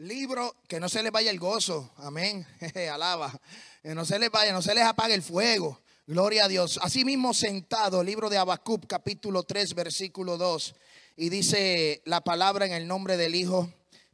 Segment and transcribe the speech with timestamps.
[0.00, 2.46] libro, que no se les vaya el gozo, amén,
[2.92, 3.38] alaba,
[3.82, 6.80] que no se les vaya, no se les apague el fuego, gloria a Dios.
[6.82, 10.74] Asimismo sentado, libro de Habacuc, capítulo 3, versículo 2,
[11.16, 13.70] y dice la palabra en el nombre del Hijo,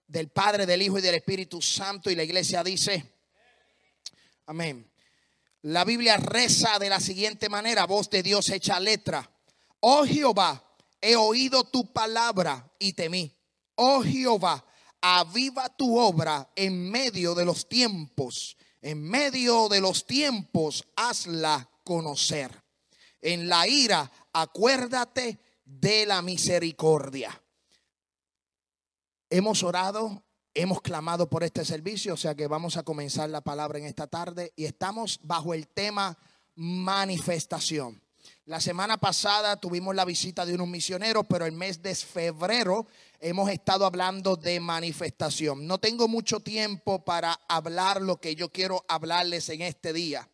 [0.09, 3.13] del Padre, del Hijo y del Espíritu Santo, y la iglesia dice,
[4.47, 4.91] amén.
[5.63, 9.31] La Biblia reza de la siguiente manera, voz de Dios hecha letra,
[9.81, 10.63] oh Jehová,
[11.01, 13.33] he oído tu palabra y temí,
[13.77, 14.65] oh Jehová,
[15.01, 18.57] aviva tu obra en medio de los tiempos.
[18.83, 22.63] En medio de los tiempos, hazla conocer.
[23.21, 27.43] En la ira, acuérdate de la misericordia.
[29.29, 30.23] Hemos orado,
[30.55, 34.07] hemos clamado por este servicio, o sea que vamos a comenzar la palabra en esta
[34.07, 36.17] tarde y estamos bajo el tema
[36.55, 38.01] manifestación.
[38.47, 42.87] La semana pasada tuvimos la visita de unos misioneros, pero el mes de febrero
[43.19, 45.67] hemos estado hablando de manifestación.
[45.67, 50.29] No tengo mucho tiempo para hablar lo que yo quiero hablarles en este día.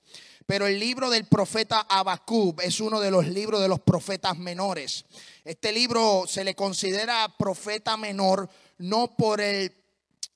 [0.45, 5.07] Pero el libro del profeta Abacub es uno de los libros de los profetas menores.
[5.43, 9.73] Este libro se le considera profeta menor no por el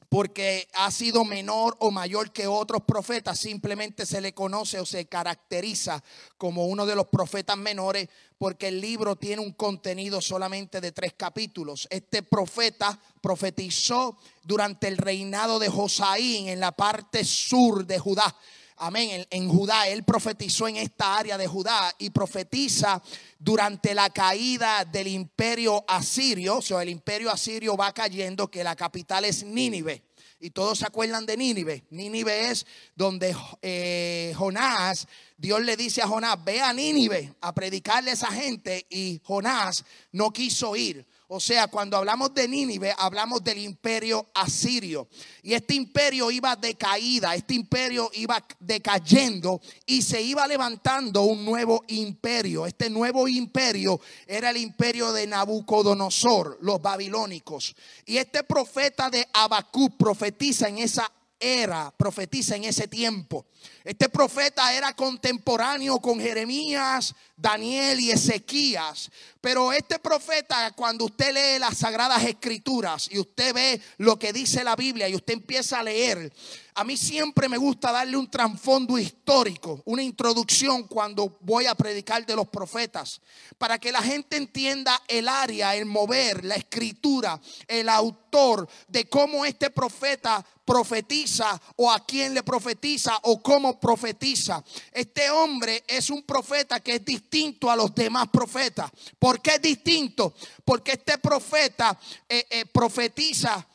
[0.08, 5.06] porque ha sido menor o mayor que otros profetas, simplemente se le conoce o se
[5.06, 6.02] caracteriza
[6.38, 11.14] como uno de los profetas menores porque el libro tiene un contenido solamente de tres
[11.16, 11.88] capítulos.
[11.90, 18.36] Este profeta profetizó durante el reinado de Josaín en la parte sur de Judá.
[18.78, 19.26] Amén.
[19.30, 23.02] En, Judá, él profetizó en esta área de Judá y profetiza
[23.38, 26.58] durante la caída del imperio asirio.
[26.58, 30.02] O sea, el imperio asirio va cayendo, que la capital es Nínive.
[30.38, 31.84] Y todos se acuerdan de Nínive.
[31.88, 38.10] Nínive es donde eh, Jonás, Dios le dice a Jonás, ve a Nínive a predicarle
[38.10, 38.86] a esa gente.
[38.90, 41.06] Y Jonás no quiso ir.
[41.28, 45.08] O sea, cuando hablamos de Nínive, hablamos del imperio asirio.
[45.42, 51.44] Y este imperio iba de caída, este imperio iba decayendo y se iba levantando un
[51.44, 52.64] nuevo imperio.
[52.64, 57.74] Este nuevo imperio era el imperio de Nabucodonosor, los babilónicos.
[58.04, 63.46] Y este profeta de Abacú profetiza en esa era, profetiza en ese tiempo.
[63.86, 69.08] Este profeta era contemporáneo con Jeremías, Daniel y Ezequías.
[69.40, 74.64] Pero este profeta, cuando usted lee las sagradas escrituras y usted ve lo que dice
[74.64, 76.32] la Biblia y usted empieza a leer,
[76.74, 82.26] a mí siempre me gusta darle un trasfondo histórico, una introducción cuando voy a predicar
[82.26, 83.20] de los profetas,
[83.56, 89.46] para que la gente entienda el área, el mover, la escritura, el autor de cómo
[89.46, 94.62] este profeta profetiza o a quién le profetiza o cómo profetiza.
[94.92, 98.90] Este hombre es un profeta que es distinto a los demás profetas.
[99.18, 100.34] ¿Por qué es distinto?
[100.64, 101.98] Porque este profeta
[102.28, 103.66] eh, eh, profetiza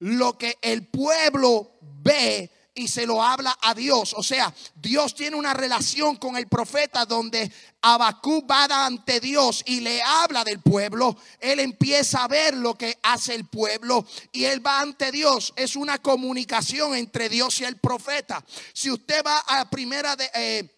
[0.00, 4.14] lo que el pueblo ve y se lo habla a Dios.
[4.16, 7.50] O sea, Dios tiene una relación con el profeta donde
[7.80, 11.16] Abacú va ante Dios y le habla del pueblo.
[11.40, 15.52] Él empieza a ver lo que hace el pueblo y él va ante Dios.
[15.56, 18.44] Es una comunicación entre Dios y el profeta.
[18.72, 20.30] Si usted va a primera de...
[20.34, 20.72] Eh,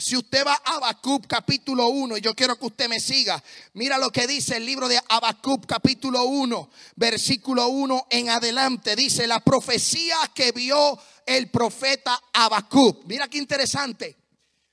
[0.00, 3.42] si usted va a Habacuc capítulo 1, y yo quiero que usted me siga,
[3.74, 8.96] mira lo que dice el libro de Habacuc capítulo 1, versículo 1 en adelante.
[8.96, 13.04] Dice la profecía que vio el profeta Habacuc.
[13.04, 14.16] Mira qué interesante.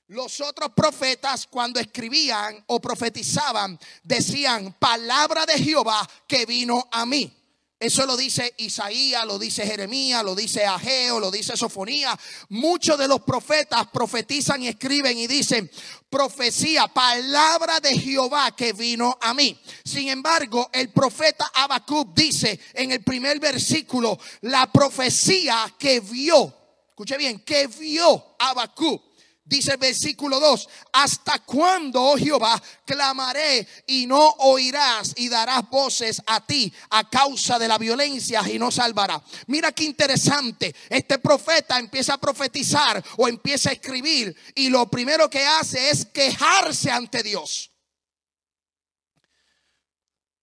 [0.08, 7.37] Los otros profetas cuando escribían o profetizaban decían palabra de Jehová que vino a mí.
[7.80, 12.18] Eso lo dice Isaías, lo dice Jeremías, lo dice Ageo, lo dice Sofonía.
[12.48, 15.70] Muchos de los profetas profetizan y escriben y dicen
[16.10, 19.56] profecía, palabra de Jehová que vino a mí.
[19.84, 26.52] Sin embargo, el profeta Habacuc dice en el primer versículo la profecía que vio.
[26.88, 29.07] Escuche bien, que vio Habacuc
[29.48, 36.20] Dice el versículo 2, ¿hasta cuándo, oh Jehová, clamaré y no oirás y darás voces
[36.26, 39.22] a ti a causa de la violencia y no salvará?
[39.46, 45.30] Mira qué interesante, este profeta empieza a profetizar o empieza a escribir y lo primero
[45.30, 47.70] que hace es quejarse ante Dios.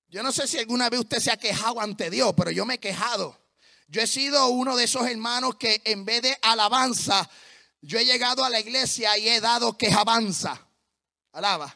[0.07, 2.75] Yo no sé si alguna vez usted se ha quejado ante Dios, pero yo me
[2.75, 3.39] he quejado.
[3.87, 7.29] Yo he sido uno de esos hermanos que en vez de alabanza
[7.85, 10.59] yo he llegado a la iglesia y he dado que avanza.
[11.31, 11.73] Alaba.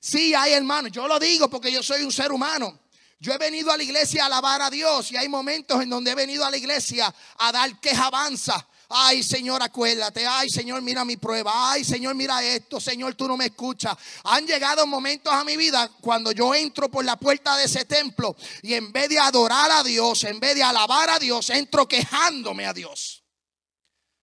[0.00, 2.78] Sí, hay hermanos, yo lo digo porque yo soy un ser humano.
[3.18, 6.12] Yo he venido a la iglesia a alabar a Dios y hay momentos en donde
[6.12, 8.64] he venido a la iglesia a dar que avanza.
[8.88, 10.24] Ay, Señor, acuérdate.
[10.26, 11.72] Ay, Señor, mira mi prueba.
[11.72, 12.80] Ay, Señor, mira esto.
[12.80, 13.96] Señor, tú no me escuchas.
[14.24, 18.36] Han llegado momentos a mi vida cuando yo entro por la puerta de ese templo
[18.62, 22.66] y en vez de adorar a Dios, en vez de alabar a Dios, entro quejándome
[22.66, 23.24] a Dios.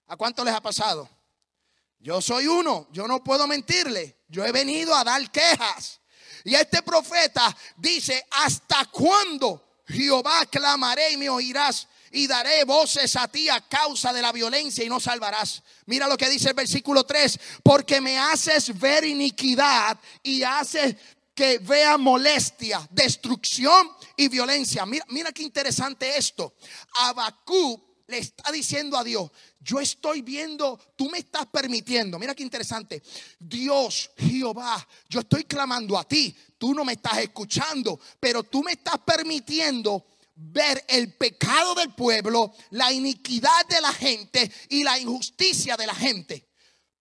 [0.08, 1.17] ¿A cuánto les ha pasado?
[2.00, 4.18] Yo soy uno, yo no puedo mentirle.
[4.30, 6.00] Yo he venido a dar quejas.
[6.44, 11.88] Y este profeta dice, ¿hasta cuándo Jehová clamaré y me oirás?
[12.12, 15.62] Y daré voces a ti a causa de la violencia y no salvarás.
[15.86, 20.96] Mira lo que dice el versículo 3, porque me haces ver iniquidad y haces
[21.36, 24.86] que vea molestia, destrucción y violencia.
[24.86, 26.56] Mira, mira qué interesante esto.
[26.94, 32.44] Abacú le está diciendo a Dios, yo estoy viendo, tú me estás permitiendo, mira qué
[32.44, 33.02] interesante,
[33.40, 38.74] Dios, Jehová, yo estoy clamando a ti, tú no me estás escuchando, pero tú me
[38.74, 40.06] estás permitiendo
[40.36, 45.96] ver el pecado del pueblo, la iniquidad de la gente y la injusticia de la
[45.96, 46.48] gente.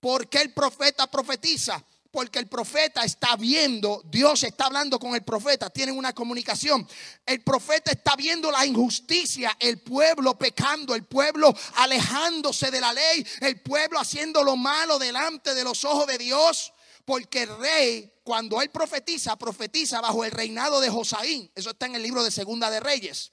[0.00, 1.84] Porque el profeta profetiza?
[2.10, 6.86] Porque el profeta está viendo, Dios está hablando con el profeta, tienen una comunicación.
[7.24, 13.26] El profeta está viendo la injusticia, el pueblo pecando, el pueblo alejándose de la ley,
[13.40, 16.72] el pueblo haciendo lo malo delante de los ojos de Dios.
[17.04, 21.50] Porque el rey, cuando él profetiza, profetiza bajo el reinado de Josaín.
[21.54, 23.32] Eso está en el libro de Segunda de Reyes.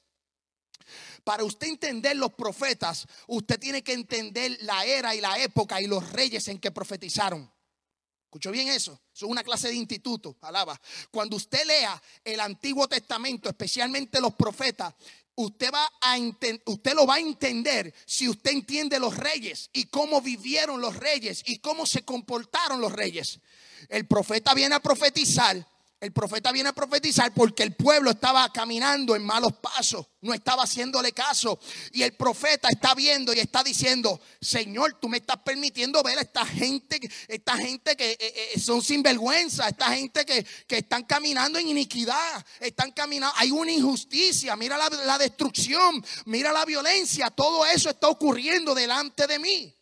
[1.23, 5.87] Para usted entender los profetas, usted tiene que entender la era y la época y
[5.87, 7.52] los reyes en que profetizaron.
[8.33, 8.99] ¿Escuchó bien eso?
[9.13, 10.81] Eso es una clase de instituto, alaba.
[11.11, 14.91] Cuando usted lea el Antiguo Testamento, especialmente los profetas,
[15.35, 16.17] usted va a
[16.65, 21.43] usted lo va a entender si usted entiende los reyes y cómo vivieron los reyes
[21.45, 23.39] y cómo se comportaron los reyes.
[23.87, 25.67] El profeta viene a profetizar
[26.03, 30.63] el profeta viene a profetizar porque el pueblo estaba caminando en malos pasos, no estaba
[30.63, 31.57] haciéndole caso.
[31.93, 36.21] Y el profeta está viendo y está diciendo, Señor, tú me estás permitiendo ver a
[36.21, 41.69] esta gente, esta gente que eh, eh, son sinvergüenza, esta gente que, están caminando en
[41.69, 48.09] iniquidad, están caminando, hay una injusticia, mira la destrucción, mira la violencia, todo eso está
[48.09, 49.73] ocurriendo delante de mí.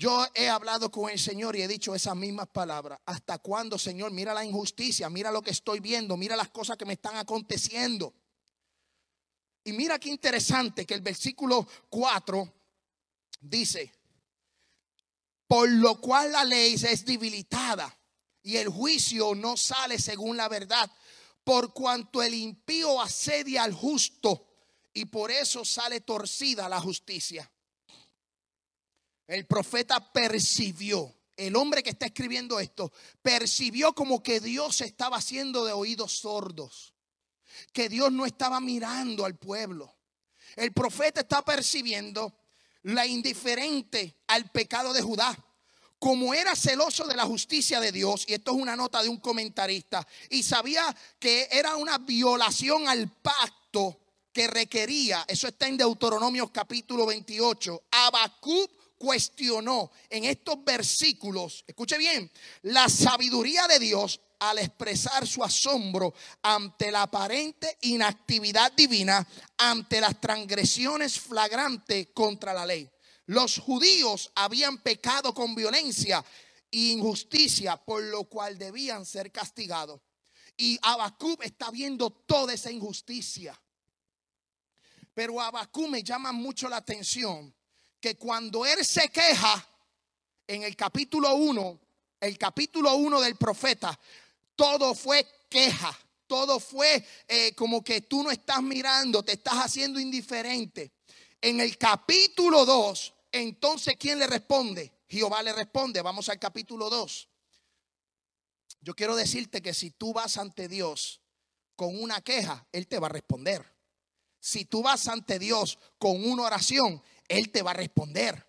[0.00, 2.98] Yo he hablado con el Señor y he dicho esas mismas palabras.
[3.04, 4.10] ¿Hasta cuándo, Señor?
[4.12, 8.14] Mira la injusticia, mira lo que estoy viendo, mira las cosas que me están aconteciendo.
[9.62, 12.50] Y mira qué interesante que el versículo 4
[13.40, 13.92] dice,
[15.46, 17.94] por lo cual la ley es debilitada
[18.42, 20.90] y el juicio no sale según la verdad,
[21.44, 24.46] por cuanto el impío asedia al justo
[24.94, 27.49] y por eso sale torcida la justicia.
[29.30, 32.92] El profeta percibió, el hombre que está escribiendo esto,
[33.22, 36.94] percibió como que Dios estaba haciendo de oídos sordos,
[37.72, 39.94] que Dios no estaba mirando al pueblo.
[40.56, 42.34] El profeta está percibiendo
[42.82, 45.38] la indiferente al pecado de Judá.
[46.00, 49.18] Como era celoso de la justicia de Dios, y esto es una nota de un
[49.18, 50.84] comentarista, y sabía
[51.20, 54.00] que era una violación al pacto
[54.32, 62.30] que requería, eso está en Deuteronomio capítulo 28, Abacub cuestionó en estos versículos, escuche bien,
[62.60, 66.12] la sabiduría de Dios al expresar su asombro
[66.42, 69.26] ante la aparente inactividad divina,
[69.56, 72.90] ante las transgresiones flagrantes contra la ley.
[73.24, 76.22] Los judíos habían pecado con violencia
[76.70, 80.02] e injusticia, por lo cual debían ser castigados.
[80.58, 83.58] Y Abacub está viendo toda esa injusticia.
[85.14, 87.54] Pero Abacub me llama mucho la atención
[88.00, 89.66] que cuando él se queja
[90.46, 91.80] en el capítulo 1,
[92.20, 93.98] el capítulo 1 del profeta,
[94.56, 100.00] todo fue queja, todo fue eh, como que tú no estás mirando, te estás haciendo
[100.00, 100.92] indiferente.
[101.40, 104.92] En el capítulo 2, entonces, ¿quién le responde?
[105.08, 106.02] Jehová le responde.
[106.02, 107.28] Vamos al capítulo 2.
[108.80, 111.20] Yo quiero decirte que si tú vas ante Dios
[111.76, 113.64] con una queja, Él te va a responder.
[114.38, 118.44] Si tú vas ante Dios con una oración, él te va a responder.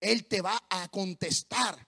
[0.00, 1.86] Él te va a contestar.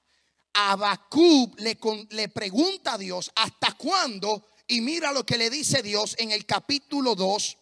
[0.53, 1.77] Abacub le,
[2.11, 4.47] le pregunta a Dios, ¿hasta cuándo?
[4.69, 7.57] Y mira lo que le dice Dios en el capítulo 2,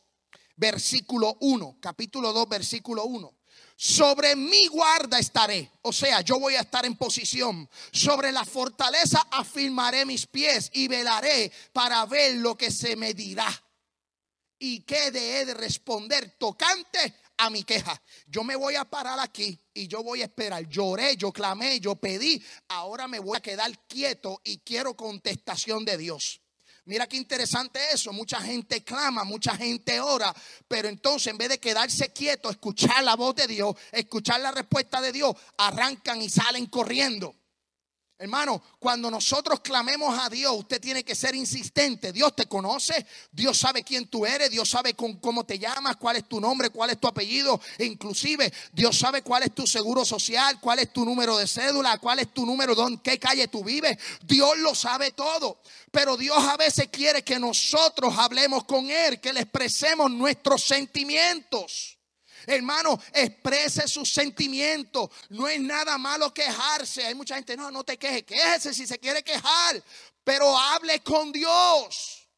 [0.56, 1.78] versículo 1.
[1.80, 3.32] Capítulo 2, versículo 1.
[3.76, 5.70] Sobre mi guarda estaré.
[5.82, 7.68] O sea, yo voy a estar en posición.
[7.92, 13.48] Sobre la fortaleza afirmaré mis pies y velaré para ver lo que se me dirá.
[14.58, 18.00] Y qué de, de responder tocante a mi queja.
[18.26, 20.68] Yo me voy a parar aquí y yo voy a esperar.
[20.68, 22.42] Lloré, yo clamé, yo pedí.
[22.68, 26.40] Ahora me voy a quedar quieto y quiero contestación de Dios.
[26.84, 28.12] Mira qué interesante eso.
[28.12, 30.34] Mucha gente clama, mucha gente ora,
[30.68, 35.00] pero entonces en vez de quedarse quieto, escuchar la voz de Dios, escuchar la respuesta
[35.00, 37.41] de Dios, arrancan y salen corriendo.
[38.22, 42.12] Hermano, cuando nosotros clamemos a Dios, usted tiene que ser insistente.
[42.12, 46.14] Dios te conoce, Dios sabe quién tú eres, Dios sabe con, cómo te llamas, cuál
[46.14, 47.60] es tu nombre, cuál es tu apellido.
[47.76, 51.98] E inclusive, Dios sabe cuál es tu seguro social, cuál es tu número de cédula,
[51.98, 53.98] cuál es tu número, en qué calle tú vives.
[54.22, 55.60] Dios lo sabe todo.
[55.90, 61.98] Pero Dios a veces quiere que nosotros hablemos con Él, que le expresemos nuestros sentimientos.
[62.46, 65.11] Hermano, exprese sus sentimientos.
[65.30, 67.04] No es nada malo quejarse.
[67.04, 68.25] Hay mucha gente, no, no te quejes.
[68.25, 69.82] Quéjese si se quiere quejar.
[70.25, 72.28] Pero hable con Dios.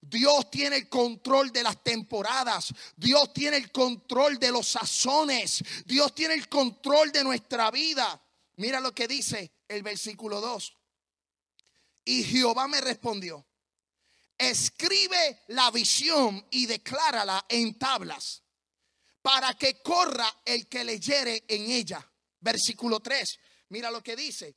[0.00, 2.72] Dios tiene el control de las temporadas.
[2.96, 5.62] Dios tiene el control de los sazones.
[5.84, 8.20] Dios tiene el control de nuestra vida.
[8.56, 10.76] Mira lo que dice el versículo 2.
[12.04, 13.46] Y Jehová me respondió,
[14.36, 18.42] escribe la visión y declárala en tablas
[19.22, 22.06] para que corra el que leyere en ella.
[22.40, 23.38] Versículo 3.
[23.68, 24.56] Mira lo que dice.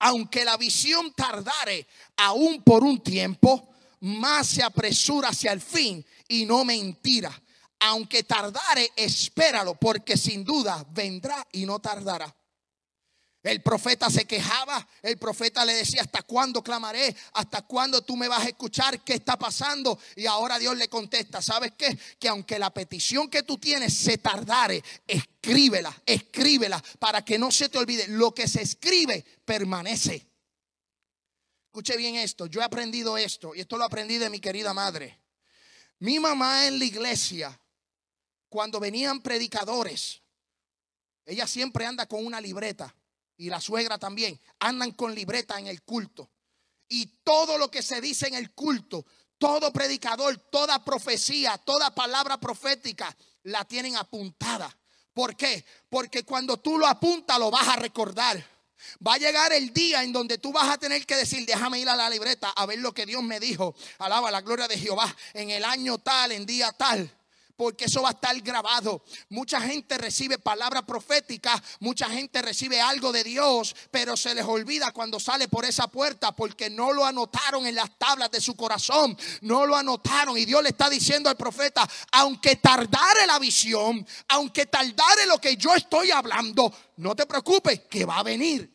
[0.00, 6.44] Aunque la visión tardare aún por un tiempo, más se apresura hacia el fin y
[6.44, 7.32] no mentira.
[7.80, 12.34] Aunque tardare, espéralo, porque sin duda vendrá y no tardará.
[13.44, 17.14] El profeta se quejaba, el profeta le decía, ¿hasta cuándo clamaré?
[17.34, 19.00] ¿Hasta cuándo tú me vas a escuchar?
[19.04, 19.98] ¿Qué está pasando?
[20.16, 21.98] Y ahora Dios le contesta, ¿sabes qué?
[22.18, 27.68] Que aunque la petición que tú tienes se tardare, escríbela, escríbela para que no se
[27.68, 28.08] te olvide.
[28.08, 30.26] Lo que se escribe permanece.
[31.66, 35.20] Escuche bien esto, yo he aprendido esto y esto lo aprendí de mi querida madre.
[35.98, 37.60] Mi mamá en la iglesia,
[38.48, 40.22] cuando venían predicadores,
[41.26, 42.94] ella siempre anda con una libreta
[43.36, 46.30] y la suegra también, andan con libreta en el culto.
[46.88, 49.04] Y todo lo que se dice en el culto,
[49.38, 54.74] todo predicador, toda profecía, toda palabra profética, la tienen apuntada.
[55.12, 55.64] ¿Por qué?
[55.88, 58.44] Porque cuando tú lo apuntas, lo vas a recordar.
[59.06, 61.88] Va a llegar el día en donde tú vas a tener que decir, déjame ir
[61.88, 63.74] a la libreta a ver lo que Dios me dijo.
[63.98, 67.10] Alaba la gloria de Jehová en el año tal, en día tal
[67.56, 69.02] porque eso va a estar grabado.
[69.28, 74.92] Mucha gente recibe palabra profética, mucha gente recibe algo de Dios, pero se les olvida
[74.92, 79.16] cuando sale por esa puerta porque no lo anotaron en las tablas de su corazón,
[79.42, 84.66] no lo anotaron y Dios le está diciendo al profeta, aunque tardare la visión, aunque
[84.66, 88.72] tardare lo que yo estoy hablando, no te preocupes, que va a venir.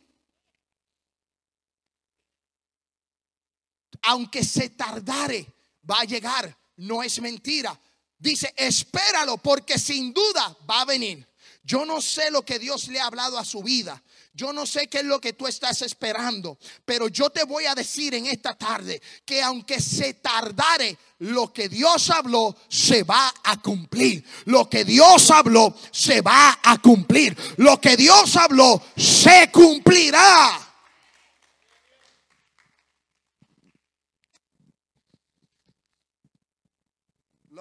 [4.02, 5.46] Aunque se tardare,
[5.88, 7.78] va a llegar, no es mentira
[8.20, 11.26] Dice, espéralo porque sin duda va a venir.
[11.64, 14.02] Yo no sé lo que Dios le ha hablado a su vida.
[14.32, 16.58] Yo no sé qué es lo que tú estás esperando.
[16.84, 21.68] Pero yo te voy a decir en esta tarde que aunque se tardare, lo que
[21.68, 24.24] Dios habló se va a cumplir.
[24.44, 27.36] Lo que Dios habló se va a cumplir.
[27.56, 30.69] Lo que Dios habló se cumplirá.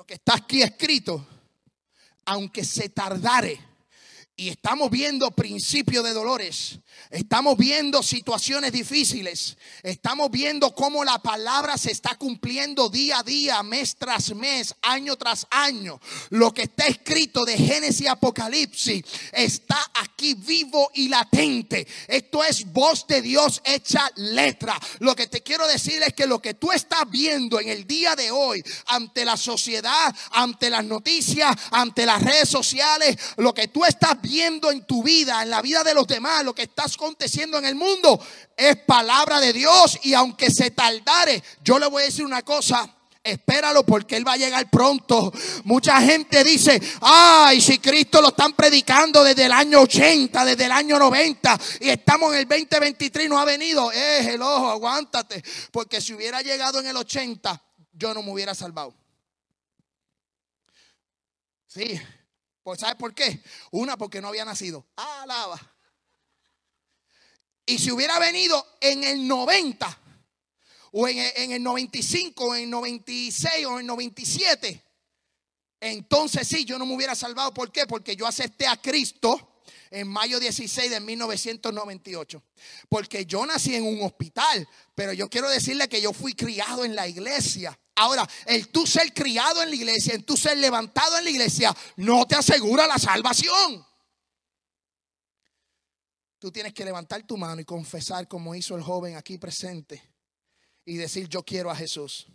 [0.10, 1.24] Que está aquí escrito,
[2.25, 3.60] aunque se tardare,
[4.39, 6.79] y estamos viendo principios de dolores,
[7.10, 13.62] estamos viendo situaciones difíciles, estamos viendo cómo la palabra se está cumpliendo día a día,
[13.63, 16.00] mes tras mes, año tras año.
[16.29, 19.03] Lo que está escrito de Génesis y Apocalipsis
[19.34, 21.86] está aquí vivo y latente.
[22.08, 24.79] Esto es voz de Dios hecha letra.
[25.00, 28.15] Lo que te quiero decir es que lo que tú estás viendo en el día
[28.15, 33.84] de hoy ante la sociedad, ante las noticias, ante las redes sociales, lo que tú
[33.84, 36.84] estás viendo viendo en tu vida, en la vida de los demás, lo que está
[36.84, 38.20] aconteciendo en el mundo,
[38.56, 40.00] es palabra de Dios.
[40.04, 42.96] Y aunque se tardare, yo le voy a decir una cosa.
[43.22, 45.32] Espéralo porque Él va a llegar pronto.
[45.66, 50.72] Mucha gente dice, ay, si Cristo lo están predicando desde el año 80, desde el
[50.72, 53.92] año 90 y estamos en el 2023 y no ha venido.
[53.92, 55.44] Eh, el ojo, aguántate.
[55.72, 58.94] Porque si hubiera llegado en el 80, yo no me hubiera salvado.
[61.68, 62.02] Sí,
[62.76, 63.42] ¿sabes por qué?
[63.72, 64.86] Una, porque no había nacido.
[64.96, 65.60] Alaba.
[67.66, 70.00] Y si hubiera venido en el 90,
[70.92, 74.84] o en el, en el 95, o en el 96, o en el 97,
[75.82, 77.54] entonces sí, yo no me hubiera salvado.
[77.54, 77.86] ¿Por qué?
[77.88, 79.62] Porque yo acepté a Cristo
[79.92, 82.44] en mayo 16 de 1998.
[82.90, 86.96] Porque yo nací en un hospital, pero yo quiero decirle que yo fui criado en
[86.96, 87.78] la iglesia.
[88.00, 91.75] Ahora, el tú ser criado en la iglesia, el tú ser levantado en la iglesia,
[91.98, 93.86] no te asegura la salvación.
[96.39, 100.01] Tú tienes que levantar tu mano y confesar como hizo el joven aquí presente.
[100.86, 102.25] y decir yo quiero a Jesús.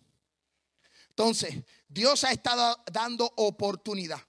[1.09, 4.21] Entonces, Dios ha estado dando oportunidad.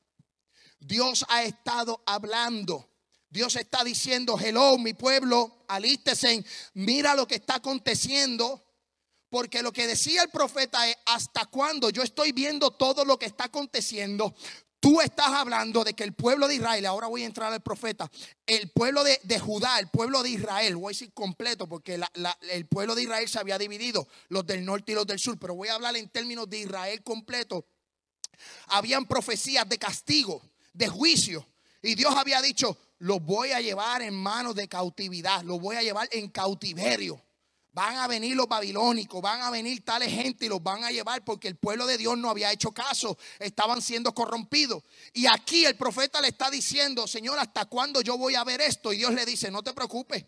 [0.80, 2.90] Dios ha estado hablando.
[3.30, 8.65] Dios está diciendo, hello, mi pueblo, alístesen, mira lo que está aconteciendo.
[9.36, 13.26] Porque lo que decía el profeta es, hasta cuando yo estoy viendo todo lo que
[13.26, 14.34] está aconteciendo,
[14.80, 18.10] Tú estás hablando de que el pueblo de Israel, ahora voy a entrar al profeta,
[18.46, 22.00] el pueblo de, Judá, el pueblo de Israel, voy a decir completo porque
[22.52, 25.54] el pueblo de Israel se había dividido, los del norte y los del sur, pero
[25.54, 27.66] voy a hablar en términos de Israel completo.
[28.68, 31.46] Habían profecías de castigo, de juicio,
[31.82, 35.82] y Dios había dicho, los voy a llevar en manos de cautividad, los voy a
[35.82, 37.25] llevar en cautiverio.
[37.76, 41.26] Van a venir los babilónicos, van a venir tales gente y los van a llevar
[41.26, 44.82] porque el pueblo de Dios no había hecho caso, estaban siendo corrompidos.
[45.12, 48.94] Y aquí el profeta le está diciendo, Señor, ¿hasta cuándo yo voy a ver esto?
[48.94, 50.26] Y Dios le dice, no te preocupes,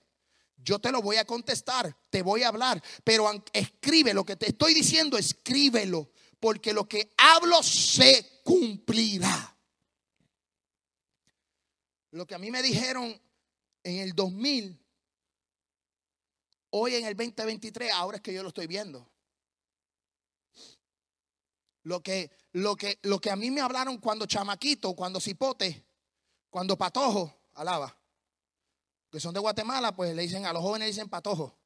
[0.57, 4.49] yo te lo voy a contestar, te voy a hablar, pero escribe lo que te
[4.49, 6.11] estoy diciendo, escríbelo,
[6.41, 9.57] porque lo que hablo se cumplirá.
[12.11, 13.17] Lo que a mí me dijeron
[13.83, 14.86] en el 2000
[16.69, 19.07] Hoy en el 2023, ahora es que yo lo estoy viendo.
[21.83, 25.85] Lo que, lo que, lo que a mí me hablaron cuando chamaquito, cuando cipote,
[26.49, 27.95] cuando patojo, alaba.
[29.09, 31.57] Que son de Guatemala, pues le dicen, a los jóvenes le dicen patojo.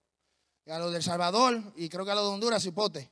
[0.65, 3.12] Y a los de El Salvador, y creo que a los de Honduras, cipote.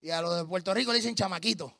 [0.00, 1.72] Y a los de Puerto Rico le dicen chamaquito.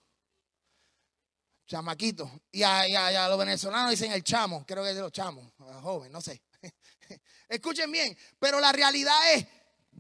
[1.66, 2.30] Chamaquito.
[2.52, 6.20] Y a, los venezolanos dicen el chamo, creo que es de los chamos, joven, no
[6.20, 6.40] sé.
[7.48, 9.46] Escuchen bien, pero la realidad es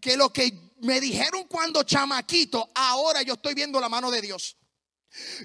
[0.00, 4.56] que lo que me dijeron cuando chamaquito, ahora yo estoy viendo la mano de Dios.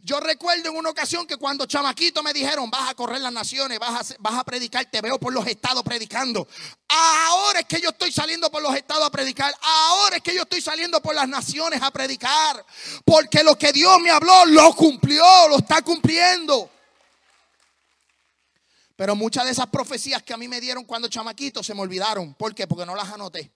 [0.04, 3.78] Yo recuerdo en una ocasión que cuando chamaquito me dijeron, vas a correr las naciones,
[3.78, 6.48] vas a, vas a predicar, te veo por los estados predicando.
[6.88, 9.54] Ahora es que yo estoy saliendo por los estados a predicar.
[9.62, 12.66] Ahora es que yo estoy saliendo por las naciones a predicar.
[13.06, 16.72] Porque lo que Dios me habló, lo cumplió, lo está cumpliendo.
[19.00, 22.34] Pero muchas de esas profecías que a mí me dieron cuando chamaquito se me olvidaron.
[22.34, 22.68] ¿Por qué?
[22.68, 23.50] Porque no las anoté.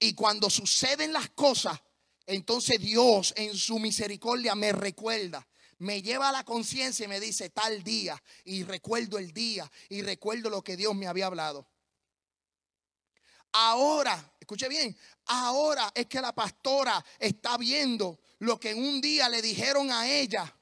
[0.00, 1.80] Y cuando suceden las cosas,
[2.26, 5.46] entonces Dios en su misericordia me recuerda.
[5.78, 8.20] Me lleva a la conciencia y me dice tal día.
[8.44, 9.70] Y recuerdo el día.
[9.88, 11.68] Y recuerdo lo que Dios me había hablado.
[13.52, 19.28] Ahora, escuche bien, ahora es que la pastora está viendo lo que en un día
[19.28, 20.52] le dijeron a ella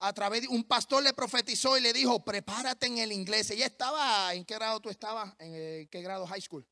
[0.00, 3.50] a través de un pastor le profetizó y le dijo, prepárate en el inglés.
[3.50, 5.34] Ella estaba, ¿en qué grado tú estabas?
[5.38, 6.66] ¿En qué grado high school?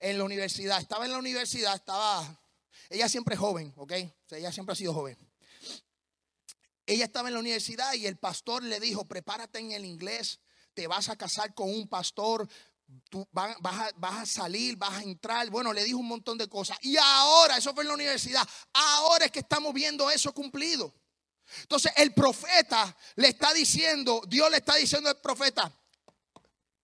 [0.00, 0.80] En la universidad.
[0.80, 2.40] Estaba en la universidad, estaba,
[2.90, 3.92] ella siempre joven, ¿ok?
[4.30, 5.16] ella siempre ha sido joven.
[6.86, 10.40] Ella estaba en la universidad y el pastor le dijo, prepárate en el inglés,
[10.74, 12.48] te vas a casar con un pastor,
[13.08, 15.48] tú vas, a, vas, a, salir, vas a entrar.
[15.50, 16.76] Bueno, le dijo un montón de cosas.
[16.82, 20.92] Y ahora, eso fue en la universidad, ahora es que estamos viendo eso cumplido.
[21.60, 25.72] Entonces el profeta le está diciendo, Dios le está diciendo al profeta,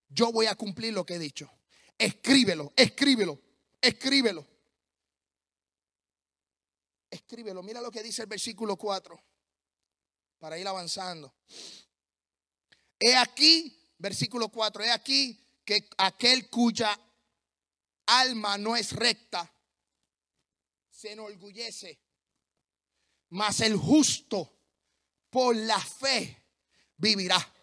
[0.07, 1.51] yo voy a cumplir lo que he dicho.
[1.97, 3.39] Escríbelo, escríbelo,
[3.81, 4.47] escríbelo.
[7.09, 7.63] Escríbelo.
[7.63, 9.19] Mira lo que dice el versículo 4
[10.39, 11.33] para ir avanzando.
[12.99, 16.97] He aquí, versículo 4, he aquí que aquel cuya
[18.05, 19.51] alma no es recta
[20.89, 21.97] se enorgullece,
[23.29, 24.58] mas el justo
[25.29, 26.43] por la fe
[26.97, 27.53] vivirá.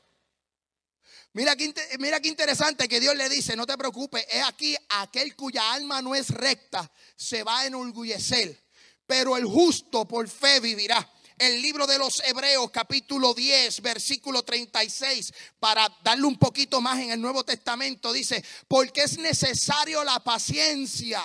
[1.32, 5.36] Mira qué, mira qué interesante que Dios le dice, no te preocupes, es aquí aquel
[5.36, 8.64] cuya alma no es recta se va a enorgullecer,
[9.06, 11.12] pero el justo por fe vivirá.
[11.38, 17.10] El libro de los Hebreos capítulo 10 versículo 36 para darle un poquito más en
[17.10, 21.22] el Nuevo Testamento dice, porque es necesario la paciencia.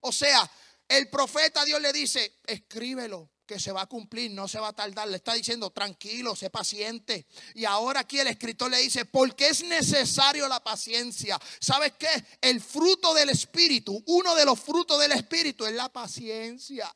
[0.00, 0.50] O sea,
[0.88, 4.72] el profeta Dios le dice, escríbelo, que se va a cumplir, no se va a
[4.72, 5.08] tardar.
[5.08, 7.26] Le está diciendo, tranquilo, sé paciente.
[7.54, 11.38] Y ahora aquí el escritor le dice, porque es necesario la paciencia.
[11.60, 12.08] ¿Sabes qué?
[12.40, 16.92] El fruto del Espíritu, uno de los frutos del Espíritu es la paciencia.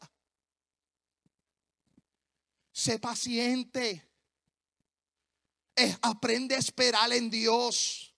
[2.73, 4.03] Sé paciente.
[6.03, 8.15] aprende a esperar en Dios.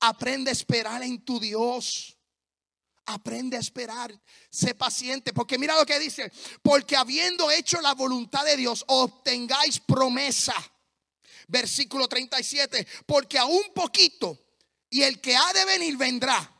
[0.00, 2.17] Aprende a esperar en tu Dios.
[3.10, 4.14] Aprende a esperar,
[4.50, 9.80] sé paciente, porque mira lo que dice, porque habiendo hecho la voluntad de Dios, obtengáis
[9.80, 10.54] promesa.
[11.46, 14.38] Versículo 37, porque a un poquito
[14.90, 16.52] y el que ha de venir vendrá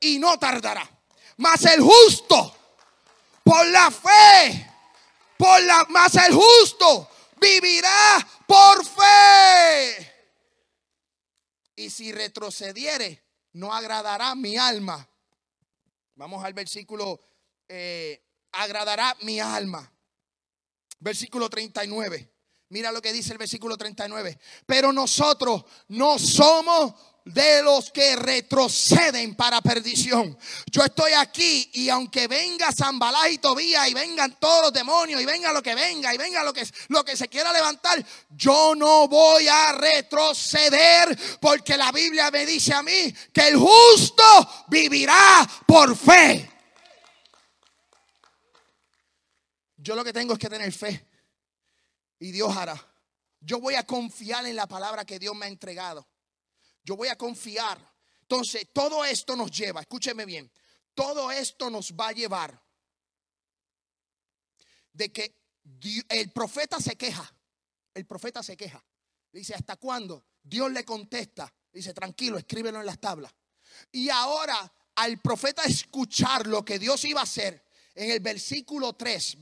[0.00, 0.90] y no tardará.
[1.36, 2.56] Mas el justo,
[3.42, 4.72] por la fe,
[5.36, 10.14] por la, mas el justo vivirá por fe.
[11.76, 15.06] Y si retrocediere, no agradará mi alma
[16.16, 17.20] Vamos al versículo
[17.68, 18.22] eh,
[18.52, 19.90] agradará mi alma.
[21.00, 22.32] Versículo 39.
[22.68, 24.38] Mira lo que dice el versículo 39.
[24.66, 26.94] Pero nosotros no somos
[27.24, 30.36] de los que retroceden para perdición.
[30.70, 35.24] Yo estoy aquí y aunque venga Zambalá y Tobía y vengan todos los demonios y
[35.24, 39.08] venga lo que venga y venga lo que, lo que se quiera levantar, yo no
[39.08, 45.96] voy a retroceder porque la Biblia me dice a mí que el justo vivirá por
[45.96, 46.50] fe.
[49.78, 51.08] Yo lo que tengo es que tener fe
[52.18, 52.76] y Dios hará.
[53.40, 56.06] Yo voy a confiar en la palabra que Dios me ha entregado.
[56.84, 57.78] Yo voy a confiar.
[58.20, 60.50] Entonces, todo esto nos lleva, escúcheme bien,
[60.94, 62.62] todo esto nos va a llevar
[64.92, 65.36] de que
[66.08, 67.34] el profeta se queja.
[67.92, 68.84] El profeta se queja.
[69.32, 70.24] Dice, ¿hasta cuándo?
[70.42, 71.52] Dios le contesta.
[71.72, 73.32] Dice, tranquilo, escríbelo en las tablas.
[73.90, 79.38] Y ahora al profeta escuchar lo que Dios iba a hacer en el versículo 3,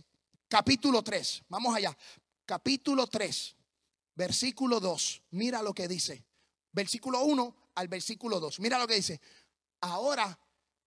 [0.49, 1.97] capítulo 3, vamos allá,
[2.47, 3.57] capítulo 3,
[4.15, 6.25] versículo 2, mira lo que dice
[6.73, 8.61] versículo 1 al versículo 2.
[8.61, 9.21] Mira lo que dice.
[9.81, 10.39] Ahora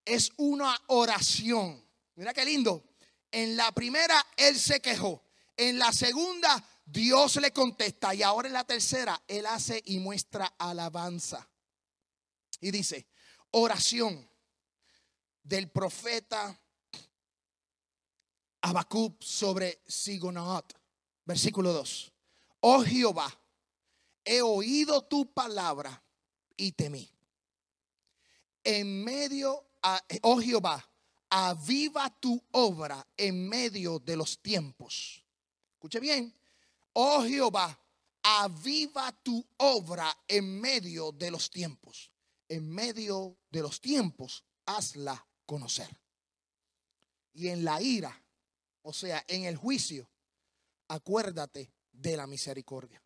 [0.04, 1.84] es una oración.
[2.16, 2.84] Mira qué lindo.
[3.30, 5.22] En la primera él se quejó.
[5.56, 8.14] En la segunda Dios le contesta.
[8.14, 11.48] Y ahora en la tercera él hace y muestra alabanza.
[12.60, 13.06] Y dice,
[13.50, 14.28] oración
[15.42, 16.58] del profeta
[18.62, 20.74] Habacuc sobre Sigonaot.
[21.24, 22.12] Versículo 2.
[22.60, 23.28] Oh Jehová
[24.26, 26.02] he oído tu palabra
[26.56, 27.08] y temí.
[28.64, 29.64] En medio,
[30.22, 30.84] oh Jehová,
[31.30, 35.24] aviva tu obra en medio de los tiempos.
[35.74, 36.34] Escuche bien,
[36.92, 37.78] oh Jehová,
[38.22, 42.10] aviva tu obra en medio de los tiempos.
[42.48, 45.88] En medio de los tiempos, hazla conocer.
[47.32, 48.24] Y en la ira,
[48.82, 50.10] o sea, en el juicio,
[50.88, 53.05] acuérdate de la misericordia.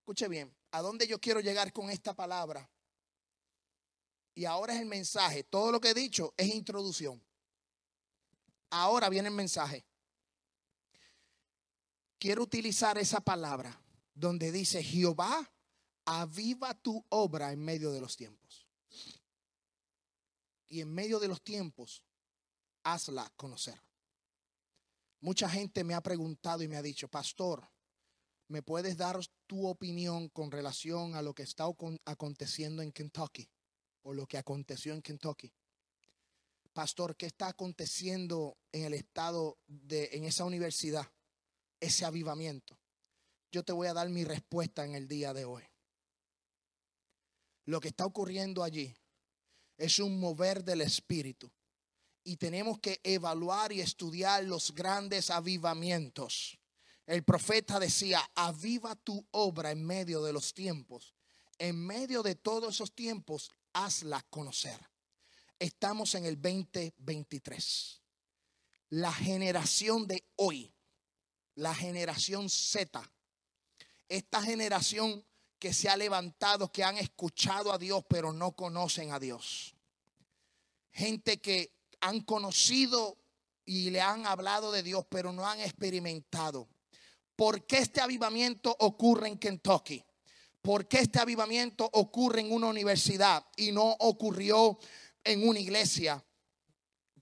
[0.00, 2.68] Escuche bien, ¿a dónde yo quiero llegar con esta palabra?
[4.34, 5.44] Y ahora es el mensaje.
[5.44, 7.22] Todo lo que he dicho es introducción.
[8.70, 9.84] Ahora viene el mensaje.
[12.18, 13.80] Quiero utilizar esa palabra
[14.14, 15.50] donde dice, Jehová,
[16.04, 18.66] aviva tu obra en medio de los tiempos.
[20.68, 22.02] Y en medio de los tiempos,
[22.82, 23.80] hazla conocer.
[25.20, 27.68] Mucha gente me ha preguntado y me ha dicho, pastor,
[28.50, 31.66] ¿me puedes dar tu opinión con relación a lo que está
[32.04, 33.48] aconteciendo en Kentucky
[34.02, 35.52] o lo que aconteció en Kentucky?
[36.72, 41.06] Pastor, ¿qué está aconteciendo en el estado de en esa universidad?
[41.78, 42.76] Ese avivamiento.
[43.52, 45.62] Yo te voy a dar mi respuesta en el día de hoy.
[47.66, 48.96] Lo que está ocurriendo allí
[49.78, 51.52] es un mover del espíritu
[52.24, 56.60] y tenemos que evaluar y estudiar los grandes avivamientos
[57.10, 61.12] el profeta decía, aviva tu obra en medio de los tiempos.
[61.58, 64.78] En medio de todos esos tiempos, hazla conocer.
[65.58, 68.00] Estamos en el 2023.
[68.90, 70.72] La generación de hoy,
[71.56, 73.02] la generación Z,
[74.08, 75.26] esta generación
[75.58, 79.74] que se ha levantado, que han escuchado a Dios, pero no conocen a Dios.
[80.92, 83.18] Gente que han conocido
[83.64, 86.68] y le han hablado de Dios, pero no han experimentado.
[87.40, 90.04] ¿Por qué este avivamiento ocurre en Kentucky?
[90.60, 94.78] ¿Por qué este avivamiento ocurre en una universidad y no ocurrió
[95.24, 96.22] en una iglesia?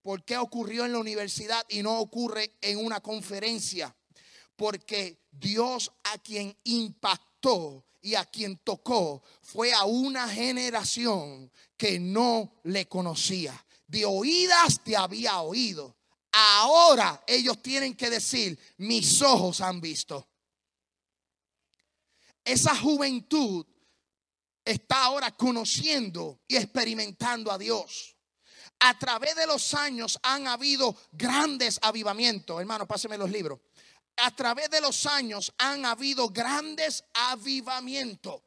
[0.03, 3.95] ¿Por qué ocurrió en la universidad y no ocurre en una conferencia?
[4.57, 12.55] Porque Dios a quien impactó y a quien tocó fue a una generación que no
[12.65, 13.55] le conocía.
[13.87, 15.95] De oídas te había oído,
[16.41, 20.29] Ahora ellos tienen que decir, mis ojos han visto.
[22.45, 23.67] Esa juventud
[24.65, 28.17] está ahora conociendo y experimentando a Dios.
[28.79, 32.61] A través de los años han habido grandes avivamientos.
[32.61, 33.59] Hermano, páseme los libros.
[34.19, 38.43] A través de los años han habido grandes avivamientos.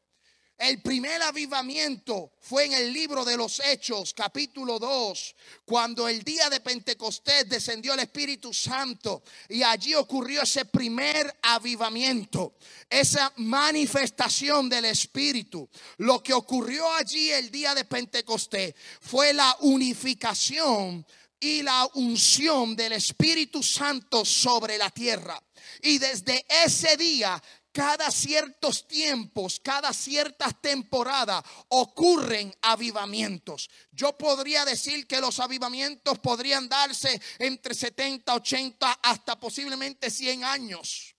[0.62, 6.48] El primer avivamiento fue en el libro de los Hechos, capítulo 2, cuando el día
[6.50, 12.54] de Pentecostés descendió el Espíritu Santo y allí ocurrió ese primer avivamiento,
[12.88, 15.68] esa manifestación del Espíritu.
[15.96, 21.04] Lo que ocurrió allí el día de Pentecostés fue la unificación
[21.40, 25.42] y la unción del Espíritu Santo sobre la tierra.
[25.80, 27.42] Y desde ese día
[27.72, 33.70] cada ciertos tiempos, cada ciertas temporadas ocurren avivamientos.
[33.90, 41.16] Yo podría decir que los avivamientos podrían darse entre 70, 80 hasta posiblemente 100 años.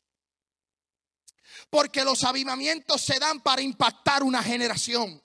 [1.69, 5.21] Porque los avivamientos se dan para impactar una generación.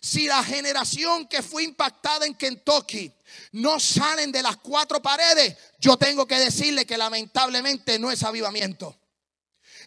[0.00, 3.12] Si la generación que fue impactada en Kentucky
[3.52, 9.01] no salen de las cuatro paredes, yo tengo que decirle que lamentablemente no es avivamiento.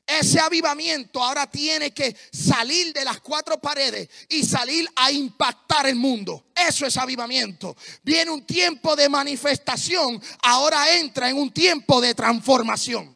[0.08, 5.96] Ese avivamiento ahora tiene que salir de las cuatro paredes y salir a impactar el
[5.96, 6.46] mundo.
[6.56, 7.76] Eso es avivamiento.
[8.04, 13.16] Viene un tiempo de manifestación, ahora entra en un tiempo de transformación.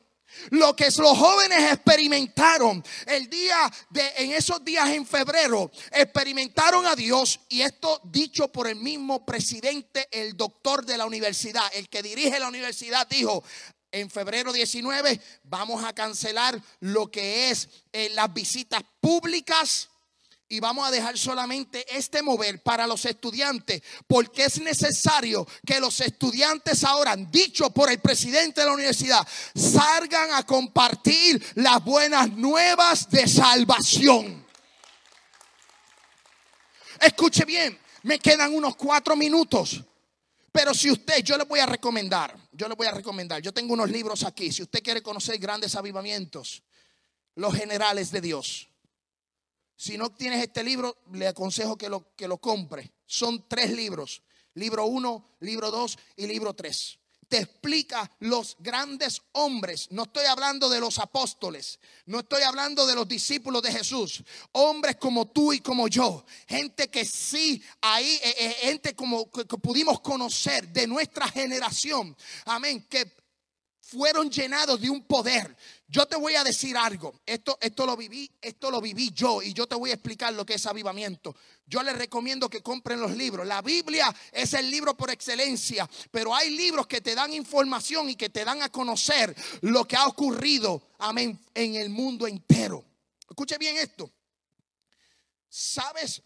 [0.52, 6.96] Lo que los jóvenes experimentaron el día de en esos días en febrero, experimentaron a
[6.96, 12.02] Dios y esto dicho por el mismo presidente, el doctor de la universidad, el que
[12.02, 13.44] dirige la universidad dijo,
[13.92, 19.90] en febrero 19 vamos a cancelar lo que es eh, las visitas públicas
[20.52, 26.02] y vamos a dejar solamente este mover para los estudiantes, porque es necesario que los
[26.02, 33.08] estudiantes ahora, dicho por el presidente de la universidad, salgan a compartir las buenas nuevas
[33.12, 34.44] de salvación.
[37.00, 39.84] Escuche bien, me quedan unos cuatro minutos.
[40.52, 43.74] Pero si usted, yo le voy a recomendar, yo le voy a recomendar, yo tengo
[43.74, 46.64] unos libros aquí, si usted quiere conocer grandes avivamientos,
[47.36, 48.68] los generales de Dios.
[49.76, 52.92] Si no tienes este libro, le aconsejo que lo, que lo compre.
[53.06, 54.22] Son tres libros.
[54.56, 56.99] Libro 1, libro 2 y libro 3.
[57.30, 59.88] Te explica los grandes hombres.
[59.92, 61.80] No estoy hablando de los apóstoles.
[62.08, 64.24] No estoy hablando de los discípulos de Jesús.
[64.54, 66.26] Hombres como tú y como yo.
[66.48, 72.18] Gente que sí, ahí, eh, eh, gente como que pudimos conocer de nuestra generación.
[72.46, 72.88] Amén.
[72.90, 73.16] Que
[73.80, 75.56] fueron llenados de un poder.
[75.92, 77.20] Yo te voy a decir algo.
[77.26, 80.46] Esto, esto lo viví, esto lo viví yo y yo te voy a explicar lo
[80.46, 81.36] que es avivamiento.
[81.66, 83.48] Yo les recomiendo que compren los libros.
[83.48, 88.16] La Biblia es el libro por excelencia, pero hay libros que te dan información y
[88.16, 90.90] que te dan a conocer lo que ha ocurrido,
[91.56, 92.86] en el mundo entero.
[93.28, 94.12] Escuche bien esto.
[95.50, 96.22] Sabes,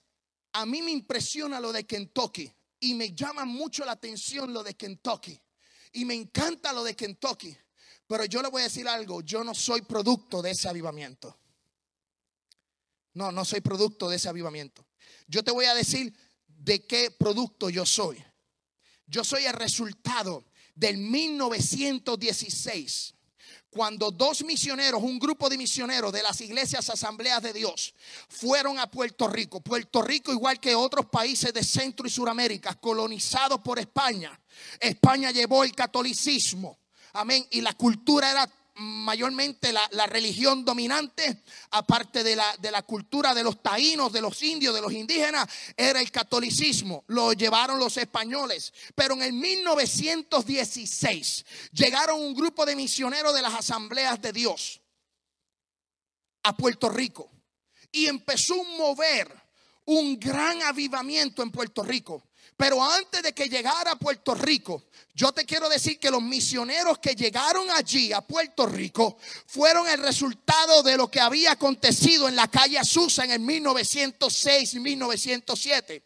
[0.51, 4.73] a mí me impresiona lo de Kentucky y me llama mucho la atención lo de
[4.73, 5.39] Kentucky.
[5.93, 7.55] Y me encanta lo de Kentucky.
[8.07, 11.37] Pero yo le voy a decir algo, yo no soy producto de ese avivamiento.
[13.13, 14.85] No, no soy producto de ese avivamiento.
[15.27, 16.13] Yo te voy a decir
[16.47, 18.23] de qué producto yo soy.
[19.05, 20.43] Yo soy el resultado
[20.75, 23.13] del 1916
[23.73, 27.93] cuando dos misioneros, un grupo de misioneros de las iglesias asambleas de Dios,
[28.29, 29.61] fueron a Puerto Rico.
[29.61, 34.39] Puerto Rico, igual que otros países de Centro y Suramérica, colonizados por España.
[34.79, 36.77] España llevó el catolicismo.
[37.13, 37.47] Amén.
[37.51, 43.43] Y la cultura era mayormente la, religión dominante, aparte de la, de la cultura de
[43.43, 45.47] los taínos, de los indios, de los indígenas,
[45.77, 47.03] era el catolicismo.
[47.07, 48.73] Lo llevaron los españoles.
[48.95, 54.81] Pero en el 1916 llegaron un grupo de misioneros de las asambleas de Dios
[56.43, 57.29] a Puerto Rico
[57.91, 59.31] y empezó a mover
[59.85, 62.23] un gran avivamiento en Puerto Rico.
[62.57, 64.83] Pero antes de que llegara a Puerto Rico,
[65.15, 70.01] yo te quiero decir que los misioneros que llegaron allí a Puerto Rico fueron el
[70.01, 76.03] resultado de lo que había acontecido en la calle Azusa en el 1906 y 1907.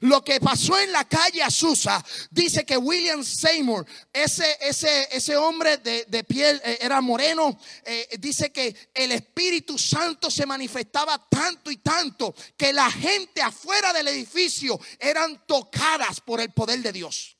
[0.00, 5.78] Lo que pasó en la calle Azusa, dice que William Seymour, ese, ese, ese hombre
[5.78, 11.78] de, piel eh, era moreno, eh, dice que el Espíritu Santo se manifestaba tanto y
[11.78, 17.39] tanto que la gente afuera del edificio eran tocadas por el poder de Dios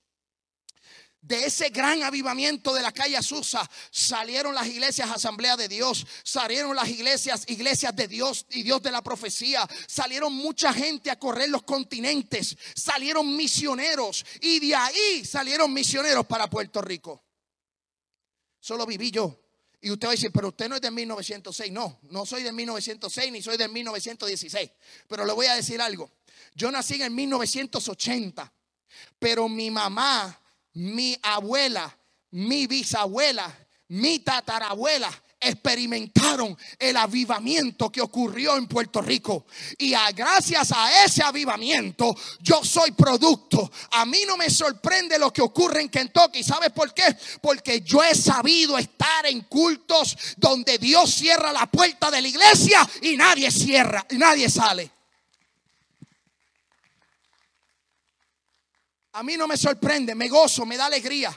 [1.31, 3.63] de ese gran avivamiento de la calle Azusa
[3.93, 8.91] salieron las iglesias Asamblea de Dios, salieron las iglesias, iglesias de Dios y Dios de
[8.91, 15.73] la profecía, salieron mucha gente a correr los continentes, salieron misioneros y de ahí salieron
[15.73, 17.23] misioneros para Puerto Rico.
[18.59, 19.39] Solo viví yo.
[19.81, 21.71] Y usted va a decir, pero usted no es de 1906.
[21.71, 24.69] No, no soy de 1906 ni soy de 1916.
[25.07, 26.11] Pero le voy a decir algo.
[26.57, 28.53] Yo nací en 1980,
[29.21, 30.40] pero mi mamá
[30.75, 31.97] mi abuela,
[32.31, 33.53] mi bisabuela,
[33.89, 39.47] mi tatarabuela experimentaron el avivamiento que ocurrió en Puerto Rico.
[39.79, 43.71] Y gracias a ese avivamiento yo soy producto.
[43.93, 46.45] A mí no me sorprende lo que ocurre en Kentucky.
[46.45, 47.17] ¿Sabes por qué?
[47.41, 52.89] Porque yo he sabido estar en cultos donde Dios cierra la puerta de la iglesia
[53.01, 55.00] y nadie cierra, y nadie sale.
[59.13, 61.37] A mí no me sorprende, me gozo, me da alegría.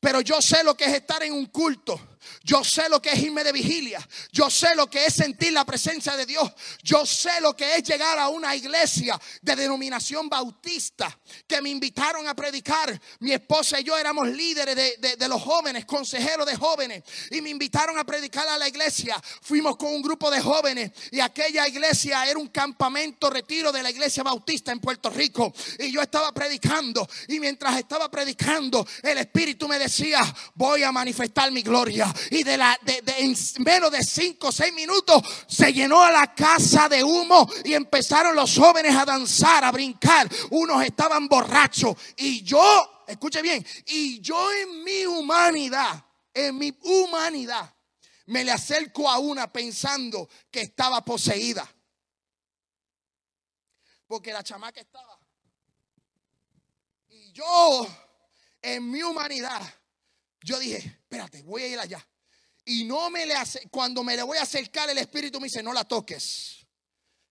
[0.00, 3.18] Pero yo sé lo que es estar en un culto Yo sé lo que es
[3.18, 4.06] irme de vigilia.
[4.32, 6.50] Yo sé lo que es sentir la presencia de Dios.
[6.82, 12.26] Yo sé lo que es llegar a una iglesia de denominación bautista que me invitaron
[12.28, 13.00] a predicar.
[13.20, 17.02] Mi esposa y yo éramos líderes de, los jóvenes, consejeros de jóvenes.
[17.30, 19.20] Y me invitaron a predicar a la iglesia.
[19.42, 23.90] Fuimos con un grupo de jóvenes y aquella iglesia era un campamento retiro de la
[23.90, 25.52] iglesia bautista en Puerto Rico.
[25.78, 27.08] Y yo estaba predicando.
[27.28, 30.22] Y mientras estaba predicando, el Espíritu me decía,
[30.54, 34.72] voy a manifestar mi gloria y de, la, de, en menos de cinco o seis
[34.72, 39.72] minutos se llenó a la casa de humo y empezaron los jóvenes a danzar, a
[39.72, 40.28] brincar.
[40.50, 47.72] Unos estaban borrachos y yo, escuche bien, y yo en mi humanidad, en mi humanidad,
[48.26, 51.68] me le acerco a una pensando que estaba poseída.
[54.06, 55.18] Porque la chamaca estaba.
[57.08, 57.86] Y yo,
[58.62, 59.62] en mi humanidad,
[60.42, 62.06] yo dije, espérate, voy a ir allá.
[62.64, 65.62] Y no me le hace, cuando me le voy a acercar, el Espíritu me dice,
[65.62, 66.66] no la toques.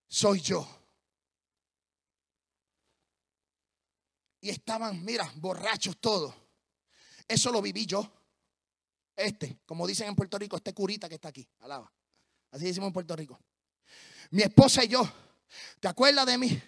[0.07, 0.67] Soy yo.
[4.41, 6.33] Y estaban, mira, borrachos todos.
[7.27, 8.11] Eso lo viví yo.
[9.15, 11.47] Este, como dicen en Puerto Rico, este curita que está aquí.
[11.59, 11.91] Alaba.
[12.51, 13.39] Así decimos en Puerto Rico.
[14.31, 15.07] Mi esposa y yo,
[15.79, 16.61] ¿te acuerdas de mí?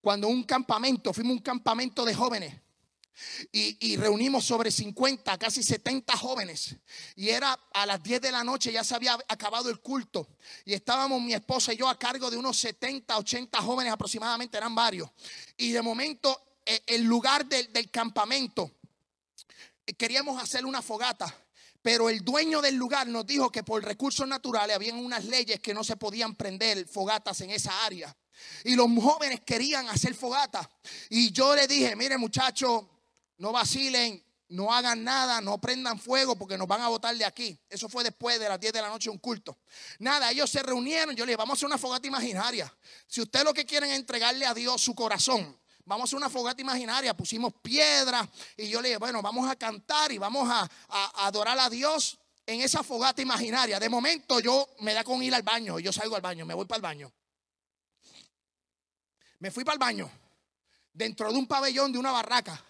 [0.00, 2.67] Cuando un campamento, fuimos un campamento de jóvenes
[3.52, 6.76] y, reunimos sobre 50, casi 70 jóvenes.
[7.16, 10.28] Y era a las 10 de la noche, ya se había acabado el culto.
[10.64, 14.74] Y estábamos mi esposa y yo a cargo de unos 70, 80 jóvenes aproximadamente, eran
[14.74, 15.10] varios.
[15.56, 18.72] Y de momento, e, el lugar del, del campamento,
[19.86, 21.34] eh, queríamos hacer una fogata.
[21.80, 25.72] Pero el dueño del lugar nos dijo que por recursos naturales habían unas leyes que
[25.72, 28.14] no se podían prender fogatas en esa área.
[28.64, 30.68] Y los jóvenes querían hacer fogata.
[31.08, 32.84] Y yo le dije, mire muchachos,
[33.38, 37.58] no vacilen, no hagan nada, no prendan fuego porque nos van a botar de aquí.
[37.68, 39.58] Eso fue después de las 10 de la noche un culto.
[39.98, 42.72] Nada, ellos se reunieron, yo les dije, vamos a hacer una fogata imaginaria.
[43.06, 46.30] Si usted lo que quieren es entregarle a Dios su corazón, vamos a hacer una
[46.30, 50.68] fogata imaginaria, pusimos piedra y yo le dije, bueno, vamos a cantar y vamos a,
[50.88, 53.78] a adorar a Dios en esa fogata imaginaria.
[53.78, 56.64] De momento yo me da con ir al baño, yo salgo al baño, me voy
[56.64, 57.12] para el baño.
[59.40, 60.10] Me fui para el baño,
[60.92, 62.64] dentro de un pabellón de una barraca.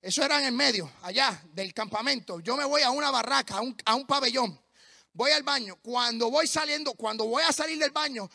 [0.00, 2.40] Eso era en el medio, allá del campamento.
[2.40, 4.60] Yo me voy a una barraca, a un, pabellón.
[5.12, 5.76] Voy al baño.
[5.82, 8.30] Cuando voy saliendo, cuando voy a salir del baño,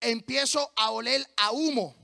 [0.00, 1.96] empiezo a oler a humo.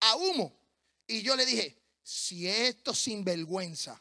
[0.00, 0.58] A humo.
[1.06, 4.00] Y yo le dije, si esto sin vergüenza.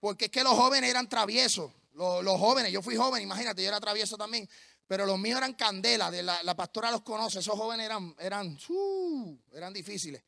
[0.00, 1.72] Porque es que los jóvenes eran traviesos.
[1.94, 4.48] Los, jóvenes, yo fui joven, imagínate, yo era travieso también.
[4.86, 9.38] Pero los míos eran candela, de la, pastora los conoce, esos jóvenes eran, eran, uh,
[9.52, 10.22] eran difíciles.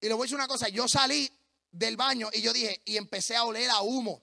[0.00, 1.30] Y le voy a decir una cosa, yo salí
[1.70, 4.22] del baño y yo dije, y empecé a oler a humo.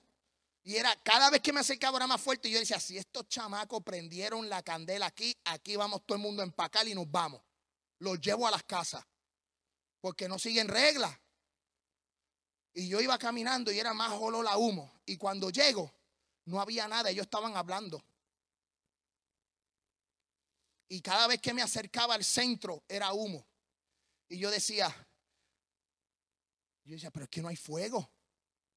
[0.64, 2.48] Y era, cada vez que me acercaba era más fuerte.
[2.48, 6.42] Y yo decía, si estos chamacos prendieron la candela aquí, aquí vamos todo el mundo
[6.42, 7.42] a empacar y nos vamos.
[8.00, 9.04] Los llevo a las casas.
[10.00, 11.18] Porque no siguen reglas.
[12.74, 15.02] Y yo iba caminando y era más olor a humo.
[15.06, 15.94] Y cuando llego,
[16.46, 17.10] no había nada.
[17.10, 18.02] Ellos estaban hablando.
[20.88, 23.46] Y cada vez que me acercaba al centro era humo.
[24.30, 24.96] Y yo decía,
[26.86, 28.10] yo decía, pero es que no hay fuego.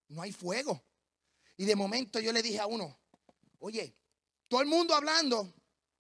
[0.09, 0.83] No hay fuego.
[1.57, 2.97] Y de momento yo le dije a uno,
[3.59, 3.95] oye,
[4.49, 5.53] todo el mundo hablando,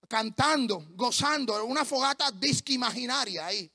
[0.08, 3.70] cantando, gozando, una fogata disque imaginaria ahí.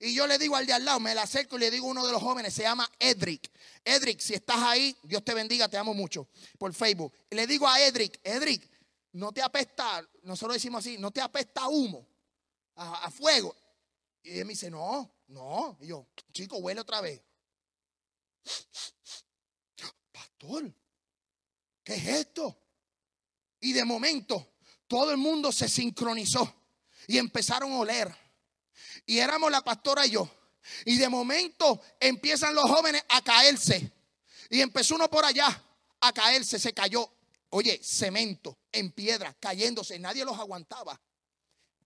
[0.00, 1.90] Y yo le digo al de al lado, me la acerco y le digo a
[1.90, 3.50] uno de los jóvenes, se llama Edric.
[3.84, 7.12] Edric, si estás ahí, Dios te bendiga, te amo mucho por Facebook.
[7.30, 8.68] Y le digo a Edric, Edric,
[9.12, 12.06] no te apesta, nosotros decimos así, no te apesta humo,
[12.74, 13.54] a, a fuego.
[14.22, 15.76] Y él me dice, no, no.
[15.80, 17.22] Y yo, chico, huele otra vez.
[20.12, 20.72] Pastor,
[21.82, 22.56] ¿qué es esto?
[23.60, 24.54] Y de momento
[24.86, 26.62] todo el mundo se sincronizó
[27.06, 28.14] y empezaron a oler.
[29.06, 30.28] Y éramos la pastora y yo.
[30.86, 33.92] Y de momento empiezan los jóvenes a caerse.
[34.50, 35.62] Y empezó uno por allá
[36.00, 37.10] a caerse, se cayó.
[37.50, 41.00] Oye, cemento en piedra, cayéndose, nadie los aguantaba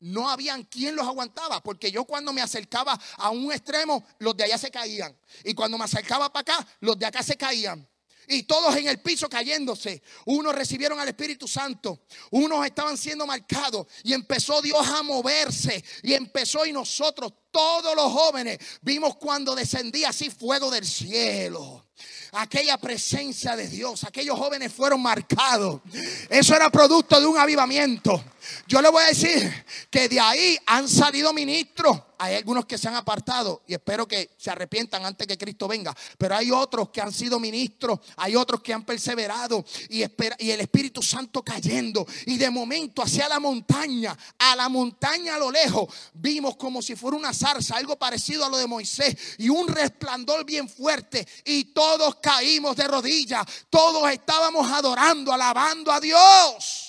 [0.00, 4.44] no habían quien los aguantaba, porque yo cuando me acercaba a un extremo, los de
[4.44, 5.16] allá se caían.
[5.44, 7.86] Y cuando me acercaba para acá, los de acá se caían.
[8.30, 10.02] Y todos en el piso cayéndose.
[10.26, 12.00] Unos recibieron al Espíritu Santo.
[12.30, 13.86] Unos estaban siendo marcados.
[14.04, 15.82] Y empezó Dios a moverse.
[16.02, 21.86] Y empezó y nosotros, todos los jóvenes, vimos cuando descendía así fuego del cielo
[22.32, 24.04] aquella presencia de Dios.
[24.04, 25.80] Aquellos jóvenes fueron marcados.
[26.28, 28.22] Eso era producto de un avivamiento.
[28.66, 32.00] Yo le voy a decir que de ahí han salido ministros.
[32.18, 35.94] Hay algunos que se han apartado y espero que se arrepientan antes que Cristo venga.
[36.16, 40.60] Pero hay otros que han sido ministros, hay otros que han perseverado y, y el
[40.60, 42.06] Espíritu Santo cayendo.
[42.26, 46.96] Y de momento hacia la montaña, a la montaña a lo lejos, vimos como si
[46.96, 51.26] fuera una zarza, algo parecido a lo de Moisés y un resplandor bien fuerte.
[51.44, 56.87] Y todos caímos de rodillas, todos estábamos adorando, alabando a Dios.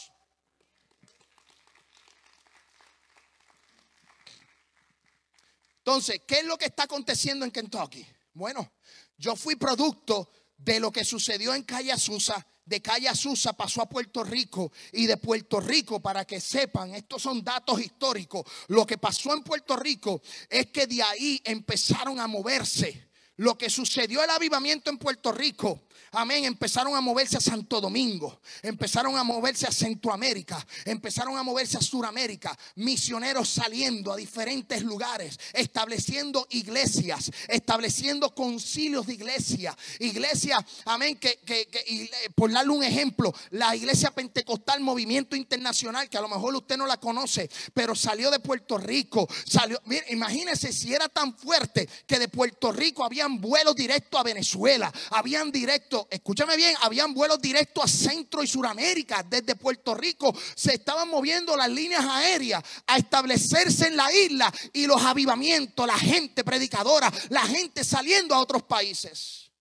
[5.90, 8.06] Entonces, ¿qué es lo que está aconteciendo en Kentucky?
[8.34, 8.74] Bueno,
[9.18, 12.46] yo fui producto de lo que sucedió en Calle Azusa.
[12.64, 17.24] De Calle Azusa pasó a Puerto Rico y de Puerto Rico, para que sepan, estos
[17.24, 18.46] son datos históricos.
[18.68, 23.09] Lo que pasó en Puerto Rico es que de ahí empezaron a moverse.
[23.40, 25.80] Lo que sucedió el avivamiento en Puerto Rico
[26.12, 31.78] amén, empezaron a moverse a Santo Domingo, empezaron a moverse a Centroamérica, empezaron a moverse
[31.78, 41.18] a Suramérica, misioneros saliendo a diferentes lugares, estableciendo iglesias, estableciendo concilios de iglesia, iglesia, amén,
[41.18, 46.56] que, eh, por darle un ejemplo, la iglesia pentecostal Movimiento Internacional, que a lo mejor
[46.56, 51.36] usted no la conoce, pero salió de Puerto Rico, salió, mire, imagínese si era tan
[51.38, 53.04] fuerte que de Puerto Rico
[53.38, 59.24] vuelos directos a Venezuela, habían directos escúchame bien, habían vuelos directos a Centro y Suramérica.
[59.24, 64.86] Desde Puerto Rico se estaban moviendo las líneas aéreas a establecerse en la isla y
[64.86, 69.52] los avivamientos, la gente predicadora, la gente saliendo a otros países.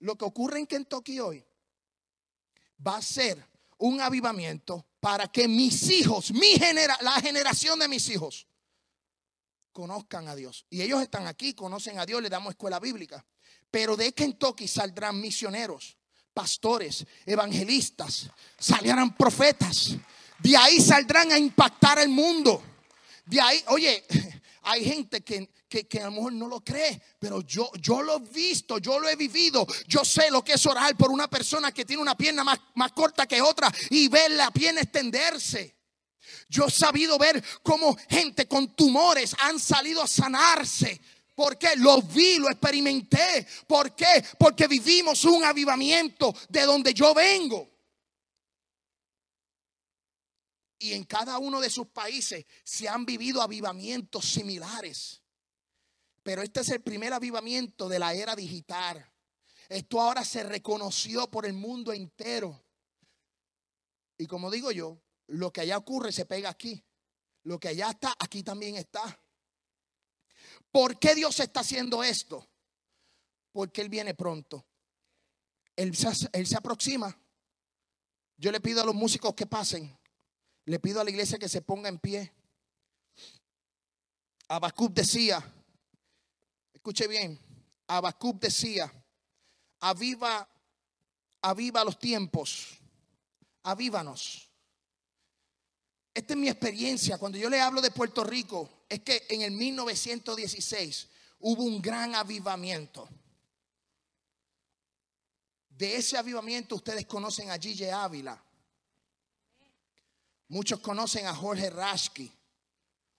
[0.00, 1.44] Lo que ocurre en Kentucky hoy
[2.86, 3.44] va a ser
[3.78, 8.46] un avivamiento para que mis hijos, mi genera, la generación de mis hijos,
[9.76, 10.64] conozcan a Dios.
[10.70, 13.22] Y ellos están aquí, conocen a Dios, le damos escuela bíblica.
[13.70, 15.98] Pero de Kentucky saldrán misioneros,
[16.32, 19.94] pastores, evangelistas, salirán profetas.
[20.38, 22.62] De ahí saldrán a impactar el mundo.
[23.26, 24.02] De ahí, oye,
[24.62, 28.20] hay gente que, que, a lo mejor no lo cree, pero yo, yo lo he
[28.20, 29.66] visto, yo lo he vivido.
[29.86, 32.92] Yo sé lo que es orar por una persona que tiene una pierna más, más
[32.92, 35.75] corta que otra y ver la pierna extenderse.
[36.48, 41.00] Yo he sabido ver cómo gente con tumores han salido a sanarse
[41.36, 41.76] ¿Por qué?
[41.76, 43.46] Lo vi, lo experimenté.
[43.66, 44.24] ¿Por qué?
[44.38, 47.70] Porque vivimos un avivamiento de donde yo vengo.
[50.78, 55.20] Y en cada uno de sus países se han vivido avivamientos similares.
[56.22, 59.06] Pero este es el primer avivamiento de la era digital.
[59.68, 62.64] Esto ahora se reconoció por el mundo entero.
[64.16, 64.98] Y como digo yo,
[65.28, 66.82] lo que allá ocurre se pega aquí.
[67.44, 69.20] Lo que allá está, aquí también está.
[70.72, 72.46] ¿Por qué Dios está haciendo esto?
[73.52, 74.66] Porque Él viene pronto.
[75.76, 77.16] Él se, aproxima.
[78.36, 79.96] Yo le pido a los músicos que pasen.
[80.64, 82.32] Le pido a la iglesia que se ponga en pie.
[84.48, 85.42] Abacub decía,
[86.72, 87.38] escuche bien,
[87.88, 88.92] Abacub decía,
[89.80, 90.48] aviva,
[91.42, 92.78] aviva los tiempos,
[93.64, 94.45] avívanos.
[96.16, 97.18] Esta es mi experiencia.
[97.18, 101.08] Cuando yo le hablo de Puerto Rico, es que en el 1916
[101.40, 103.06] hubo un gran avivamiento.
[105.68, 108.42] De ese avivamiento ustedes conocen a Gille Ávila.
[110.48, 112.32] Muchos conocen a Jorge Rashki.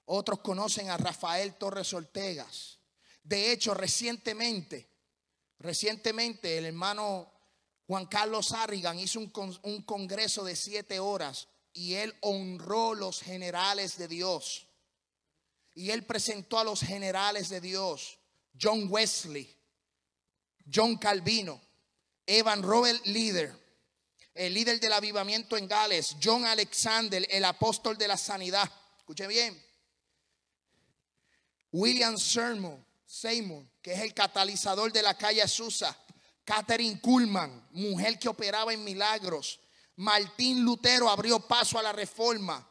[0.05, 2.79] Otros conocen a Rafael Torres Ortegas.
[3.21, 4.89] De hecho, recientemente,
[5.59, 7.31] recientemente el hermano
[7.85, 14.07] Juan Carlos Arrigan hizo un congreso de siete horas y él honró los generales de
[14.07, 14.67] Dios
[15.75, 18.17] y él presentó a los generales de Dios,
[18.59, 19.55] John Wesley,
[20.73, 21.61] John Calvino,
[22.25, 23.55] Evan Robert Leader,
[24.33, 28.67] el líder del avivamiento en Gales, John Alexander, el apóstol de la sanidad.
[28.97, 29.63] Escuche bien.
[31.71, 35.95] William Seymour, Seymour, que es el catalizador de la calle Azusa.
[36.43, 39.59] Catherine Kuhlman, mujer que operaba en milagros.
[39.97, 42.65] Martín Lutero abrió paso a la reforma.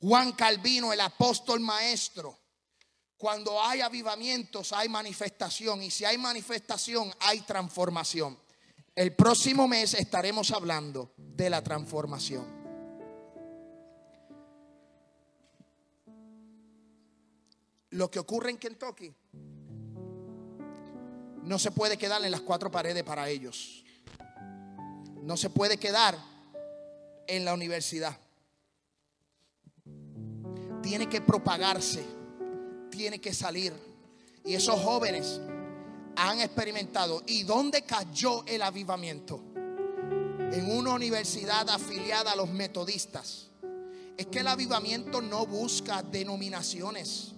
[0.00, 2.38] Juan Calvino, el apóstol maestro.
[3.16, 8.38] Cuando hay avivamientos hay manifestación y si hay manifestación hay transformación.
[8.94, 12.44] El próximo mes estaremos hablando de la transformación.
[17.90, 19.14] Lo que ocurre en Kentucky
[21.42, 23.82] no se puede quedar en las cuatro paredes para ellos.
[25.22, 26.35] No se puede quedar
[27.26, 28.18] en la universidad.
[30.82, 32.16] Tiene que propagarse
[32.96, 33.72] tiene que salir.
[34.44, 35.40] Y esos jóvenes
[36.16, 37.22] han experimentado.
[37.26, 39.40] ¿Y dónde cayó el avivamiento?
[40.52, 43.50] En una universidad afiliada a los metodistas.
[44.16, 47.32] es que el avivamiento no busca denominaciones.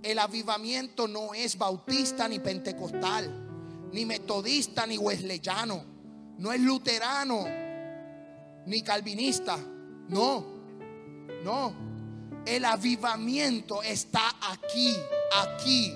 [0.00, 5.82] El avivamiento no es bautista ni pentecostal, ni metodista ni wesleyano,
[6.38, 7.46] no es luterano
[8.66, 9.58] ni calvinista.
[10.08, 10.44] No,
[11.42, 11.74] no.
[12.46, 14.94] El avivamiento está aquí,
[15.34, 15.94] aquí,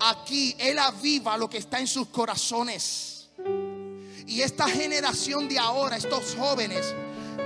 [0.00, 0.56] aquí.
[0.58, 3.28] Él aviva lo que está en sus corazones.
[4.26, 6.94] Y esta generación de ahora, estos jóvenes,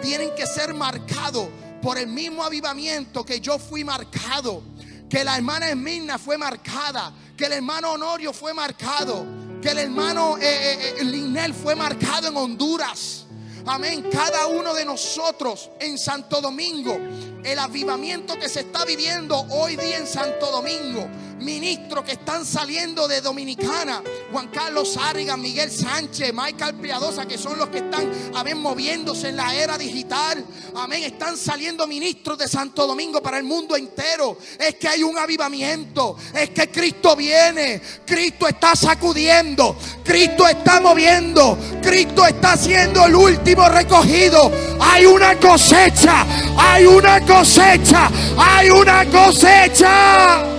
[0.00, 1.48] tienen que ser marcados
[1.82, 4.62] por el mismo avivamiento que yo fui marcado.
[5.08, 7.12] Que la hermana Esmirna fue marcada.
[7.36, 9.26] Que el hermano Honorio fue marcado.
[9.60, 13.26] Que el hermano eh, eh, eh, Linel fue marcado en Honduras.
[13.68, 14.08] Amén.
[14.10, 16.98] Cada uno de nosotros en Santo Domingo
[17.44, 21.06] el avivamiento que se está viviendo hoy día en Santo Domingo.
[21.40, 27.58] Ministros que están saliendo de Dominicana, Juan Carlos Árriga, Miguel Sánchez, Michael Piadosa, que son
[27.58, 30.44] los que están, amén, moviéndose en la era digital.
[30.74, 34.36] Amén, están saliendo ministros de Santo Domingo para el mundo entero.
[34.58, 41.56] Es que hay un avivamiento, es que Cristo viene, Cristo está sacudiendo, Cristo está moviendo,
[41.80, 44.50] Cristo está haciendo el último recogido.
[44.80, 46.26] Hay una cosecha,
[46.56, 50.57] hay una cosecha, hay una cosecha.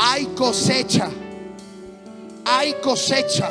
[0.00, 1.10] Hay cosecha,
[2.44, 3.50] hay cosecha.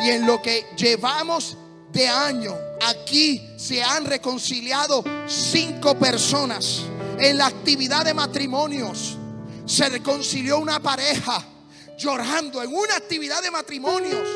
[0.00, 1.56] Y en lo que llevamos
[1.92, 2.52] de año,
[2.84, 6.82] aquí se han reconciliado cinco personas.
[7.20, 9.16] En la actividad de matrimonios
[9.64, 11.42] se reconcilió una pareja
[11.96, 14.28] llorando en una actividad de matrimonios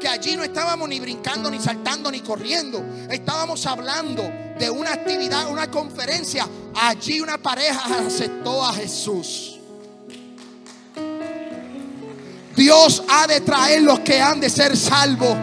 [0.00, 2.82] que allí no estábamos ni brincando, ni saltando, ni corriendo.
[3.10, 4.22] Estábamos hablando
[4.58, 6.48] de una actividad, una conferencia.
[6.74, 9.55] Allí una pareja aceptó a Jesús.
[12.56, 15.36] Dios ha de traer los que han de ser salvos.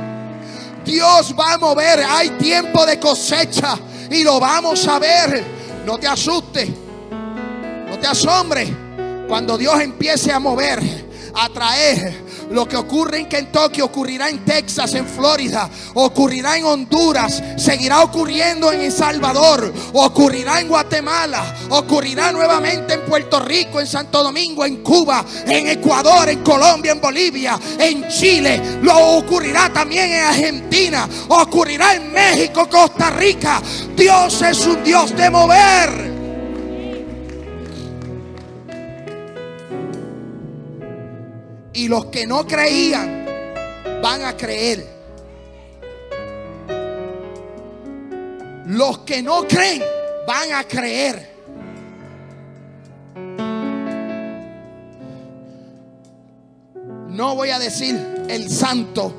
[0.84, 2.04] Dios va a mover.
[2.04, 3.78] Hay tiempo de cosecha
[4.10, 5.44] y lo vamos a ver.
[5.86, 6.70] No te asustes.
[7.88, 8.70] No te asombres.
[9.28, 10.82] Cuando Dios empiece a mover,
[11.36, 17.42] a traer lo que ocurre en Kentucky ocurrirá en Texas, en Florida, ocurrirá en Honduras,
[17.58, 24.24] seguirá ocurriendo en El Salvador, ocurrirá en Guatemala, ocurrirá nuevamente en Puerto Rico, en Santo
[24.24, 30.24] Domingo, en Cuba, en Ecuador, en Colombia, en Bolivia, en Chile, lo ocurrirá también en
[30.24, 33.62] Argentina, ocurrirá en México, Costa Rica.
[33.96, 36.13] Dios es un Dios de mover.
[41.74, 43.26] Y los que no creían
[44.02, 44.86] van a creer.
[48.68, 49.82] Los que no creen
[50.28, 51.34] van a creer.
[57.10, 57.96] No voy a decir
[58.30, 59.14] el santo,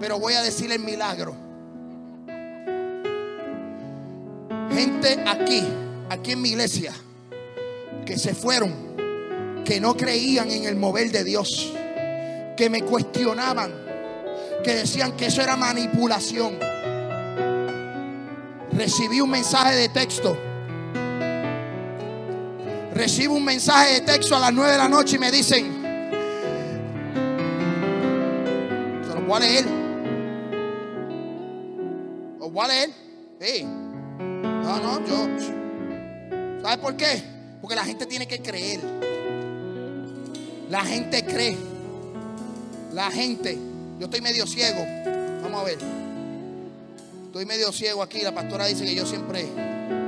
[0.00, 1.34] pero voy a decir el milagro.
[4.70, 5.64] Gente aquí,
[6.08, 6.92] aquí en mi iglesia,
[8.04, 8.72] que se fueron,
[9.64, 11.72] que no creían en el mover de Dios
[12.58, 13.72] que me cuestionaban,
[14.64, 16.58] que decían que eso era manipulación.
[18.72, 20.36] Recibí un mensaje de texto.
[22.92, 25.72] Recibo un mensaje de texto a las 9 de la noche y me dicen,
[29.06, 29.64] se lo voy a leer.
[32.40, 32.90] ¿Lo voy a leer?
[33.40, 33.62] Sí.
[33.62, 35.28] No, no, yo.
[36.60, 37.22] ¿Sabe por qué?
[37.60, 38.80] Porque la gente tiene que creer.
[40.68, 41.77] La gente cree.
[42.92, 43.58] La gente,
[43.98, 44.84] yo estoy medio ciego.
[45.42, 45.78] Vamos a ver.
[47.26, 48.22] Estoy medio ciego aquí.
[48.22, 49.44] La pastora dice que yo siempre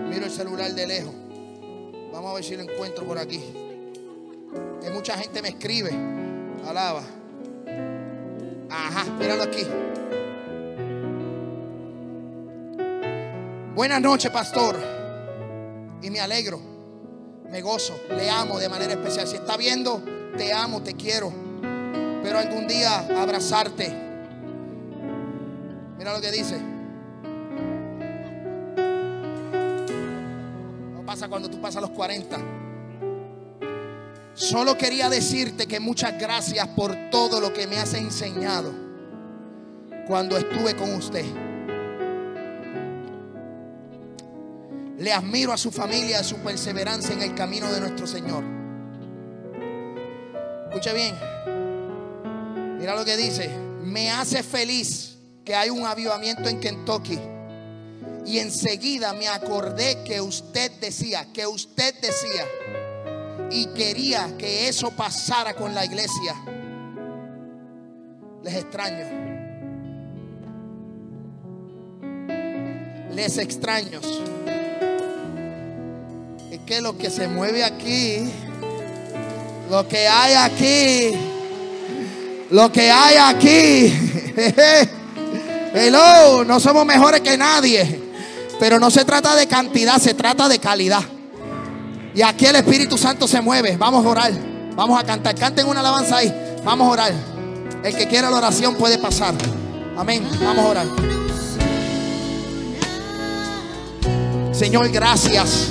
[0.08, 1.12] miro el celular de lejos.
[2.12, 3.40] Vamos a ver si lo encuentro por aquí.
[4.82, 5.90] Hay mucha gente me escribe.
[6.66, 7.02] Alaba.
[8.70, 9.66] Ajá, míralo aquí.
[13.74, 14.76] Buenas noches, pastor.
[16.02, 16.60] Y me alegro,
[17.50, 19.26] me gozo, le amo de manera especial.
[19.26, 20.02] Si está viendo,
[20.36, 21.39] te amo, te quiero
[22.22, 23.92] pero algún día abrazarte.
[25.98, 26.58] Mira lo que dice.
[30.94, 32.38] No pasa cuando tú pasas los 40.
[34.34, 38.72] Solo quería decirte que muchas gracias por todo lo que me has enseñado
[40.06, 41.24] cuando estuve con usted.
[44.98, 48.44] Le admiro a su familia, a su perseverancia en el camino de nuestro Señor.
[50.68, 51.14] Escucha bien.
[52.80, 53.48] Mira lo que dice.
[53.84, 57.18] Me hace feliz que hay un avivamiento en Kentucky.
[58.26, 62.46] Y enseguida me acordé que usted decía, que usted decía,
[63.50, 66.34] y quería que eso pasara con la iglesia.
[68.42, 69.30] Les extraño.
[73.14, 74.06] les extraños.
[76.50, 78.30] Es que lo que se mueve aquí,
[79.68, 81.29] lo que hay aquí,
[82.50, 83.92] lo que hay aquí,
[85.74, 88.00] hello, no somos mejores que nadie,
[88.58, 91.02] pero no se trata de cantidad, se trata de calidad.
[92.14, 93.76] Y aquí el Espíritu Santo se mueve.
[93.76, 94.32] Vamos a orar,
[94.74, 95.34] vamos a cantar.
[95.34, 96.56] Canten una alabanza ahí.
[96.64, 97.12] Vamos a orar.
[97.84, 99.34] El que quiera la oración puede pasar.
[99.96, 100.26] Amén.
[100.42, 100.86] Vamos a orar.
[104.52, 105.68] Señor, gracias.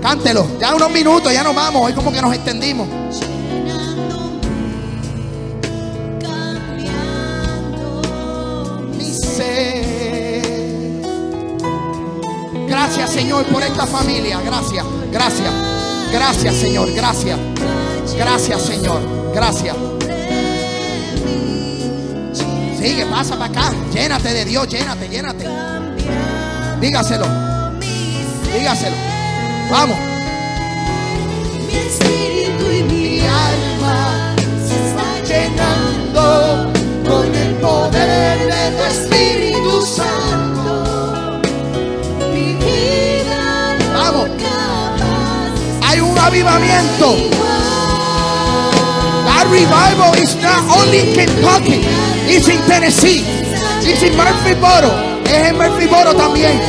[0.00, 0.46] Cántelo.
[0.58, 1.86] Ya unos minutos, ya nos vamos.
[1.86, 2.88] Hoy como que nos extendimos.
[13.10, 14.40] Gracias, Señor, por esta familia.
[14.40, 15.52] Gracias, gracias.
[16.12, 16.92] Gracias, Señor.
[16.92, 17.38] Gracias.
[18.16, 19.00] Gracias, Señor.
[19.34, 19.76] Gracias.
[22.78, 23.72] Sigue, pasa para acá.
[23.92, 25.44] Llénate de Dios, llénate, llénate.
[26.80, 27.26] Dígaselo.
[28.56, 28.96] Dígaselo.
[29.72, 29.96] Vamos.
[31.66, 34.36] Mi espíritu y mi alma
[34.68, 36.72] se están llenando
[37.04, 40.49] con el poder de tu Espíritu Santo.
[46.20, 47.30] Avivamiento.
[49.24, 51.80] That revival is not only in Kentucky,
[52.28, 53.24] it's in Tennessee,
[53.82, 54.90] it's in Murphyboro,
[55.24, 56.60] es en Murphyboro también.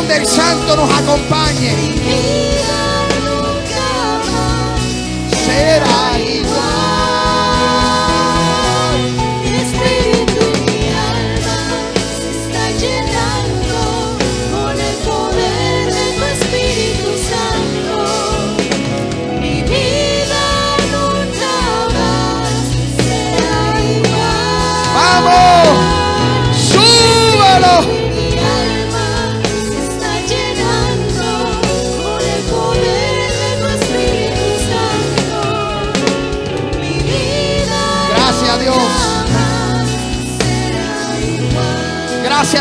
[0.00, 2.41] Del Santo nos acompañe.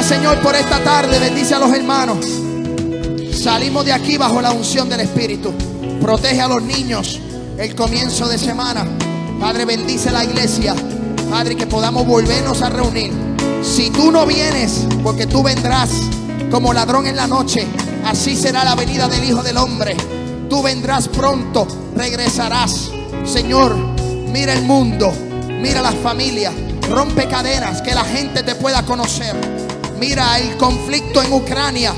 [0.04, 1.20] Señor, por esta tarde.
[1.20, 2.26] Bendice a los hermanos.
[3.34, 5.54] Salimos de aquí bajo la unción del Espíritu.
[6.02, 7.20] Protege a los niños
[7.58, 8.86] el comienzo de semana.
[9.40, 10.76] Padre, bendice la iglesia.
[11.30, 13.12] Padre, que podamos volvernos a reunir.
[13.64, 15.92] Si tú no vienes, porque tú vendrás
[16.50, 17.68] como ladrón en la noche,
[18.06, 19.96] así será la venida del Hijo del Hombre.
[20.50, 22.92] Tú vendrás pronto, regresarás.
[23.24, 23.76] Señor,
[24.32, 25.14] mira el mundo,
[25.48, 26.54] mira las familias,
[26.90, 29.51] rompe cadenas, que la gente te pueda conocer.
[30.02, 31.94] Mira el conflicto en Ucrania,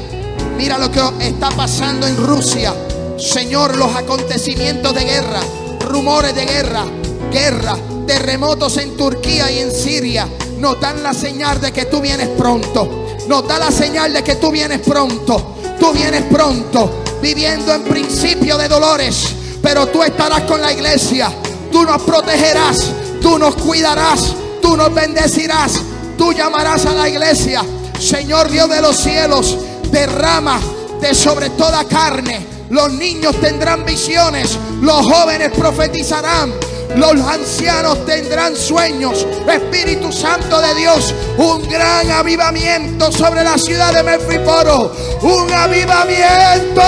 [0.57, 2.73] mira lo que está pasando en Rusia.
[3.17, 5.39] Señor, los acontecimientos de guerra,
[5.79, 6.83] rumores de guerra,
[7.31, 10.27] guerra, terremotos en Turquía y en Siria,
[10.57, 13.05] nos dan la señal de que tú vienes pronto.
[13.29, 15.55] Nos da la señal de que tú vienes pronto.
[15.79, 19.27] Tú vienes pronto, viviendo en principio de dolores,
[19.61, 21.31] pero tú estarás con la iglesia.
[21.71, 22.85] Tú nos protegerás,
[23.21, 25.79] tú nos cuidarás, tú nos bendecirás,
[26.17, 27.63] tú llamarás a la iglesia.
[27.99, 29.57] Señor Dios de los cielos,
[29.91, 30.59] derrama
[30.99, 32.45] de sobre toda carne.
[32.69, 36.53] Los niños tendrán visiones, los jóvenes profetizarán,
[36.95, 39.25] los ancianos tendrán sueños.
[39.47, 44.95] Espíritu Santo de Dios, un gran avivamiento sobre la ciudad de Mefriporo.
[45.21, 46.81] Un avivamiento.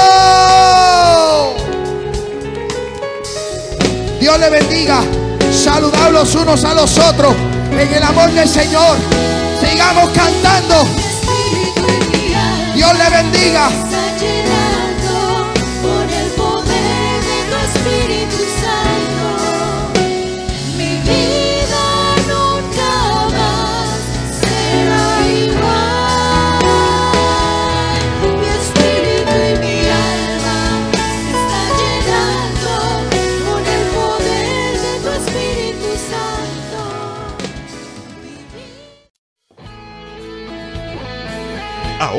[4.19, 5.01] Dios le bendiga.
[5.51, 7.33] Saludad los unos a los otros
[7.71, 8.97] en el amor del Señor.
[9.65, 10.87] Sigamos cantando.
[12.75, 13.69] Dios le bendiga.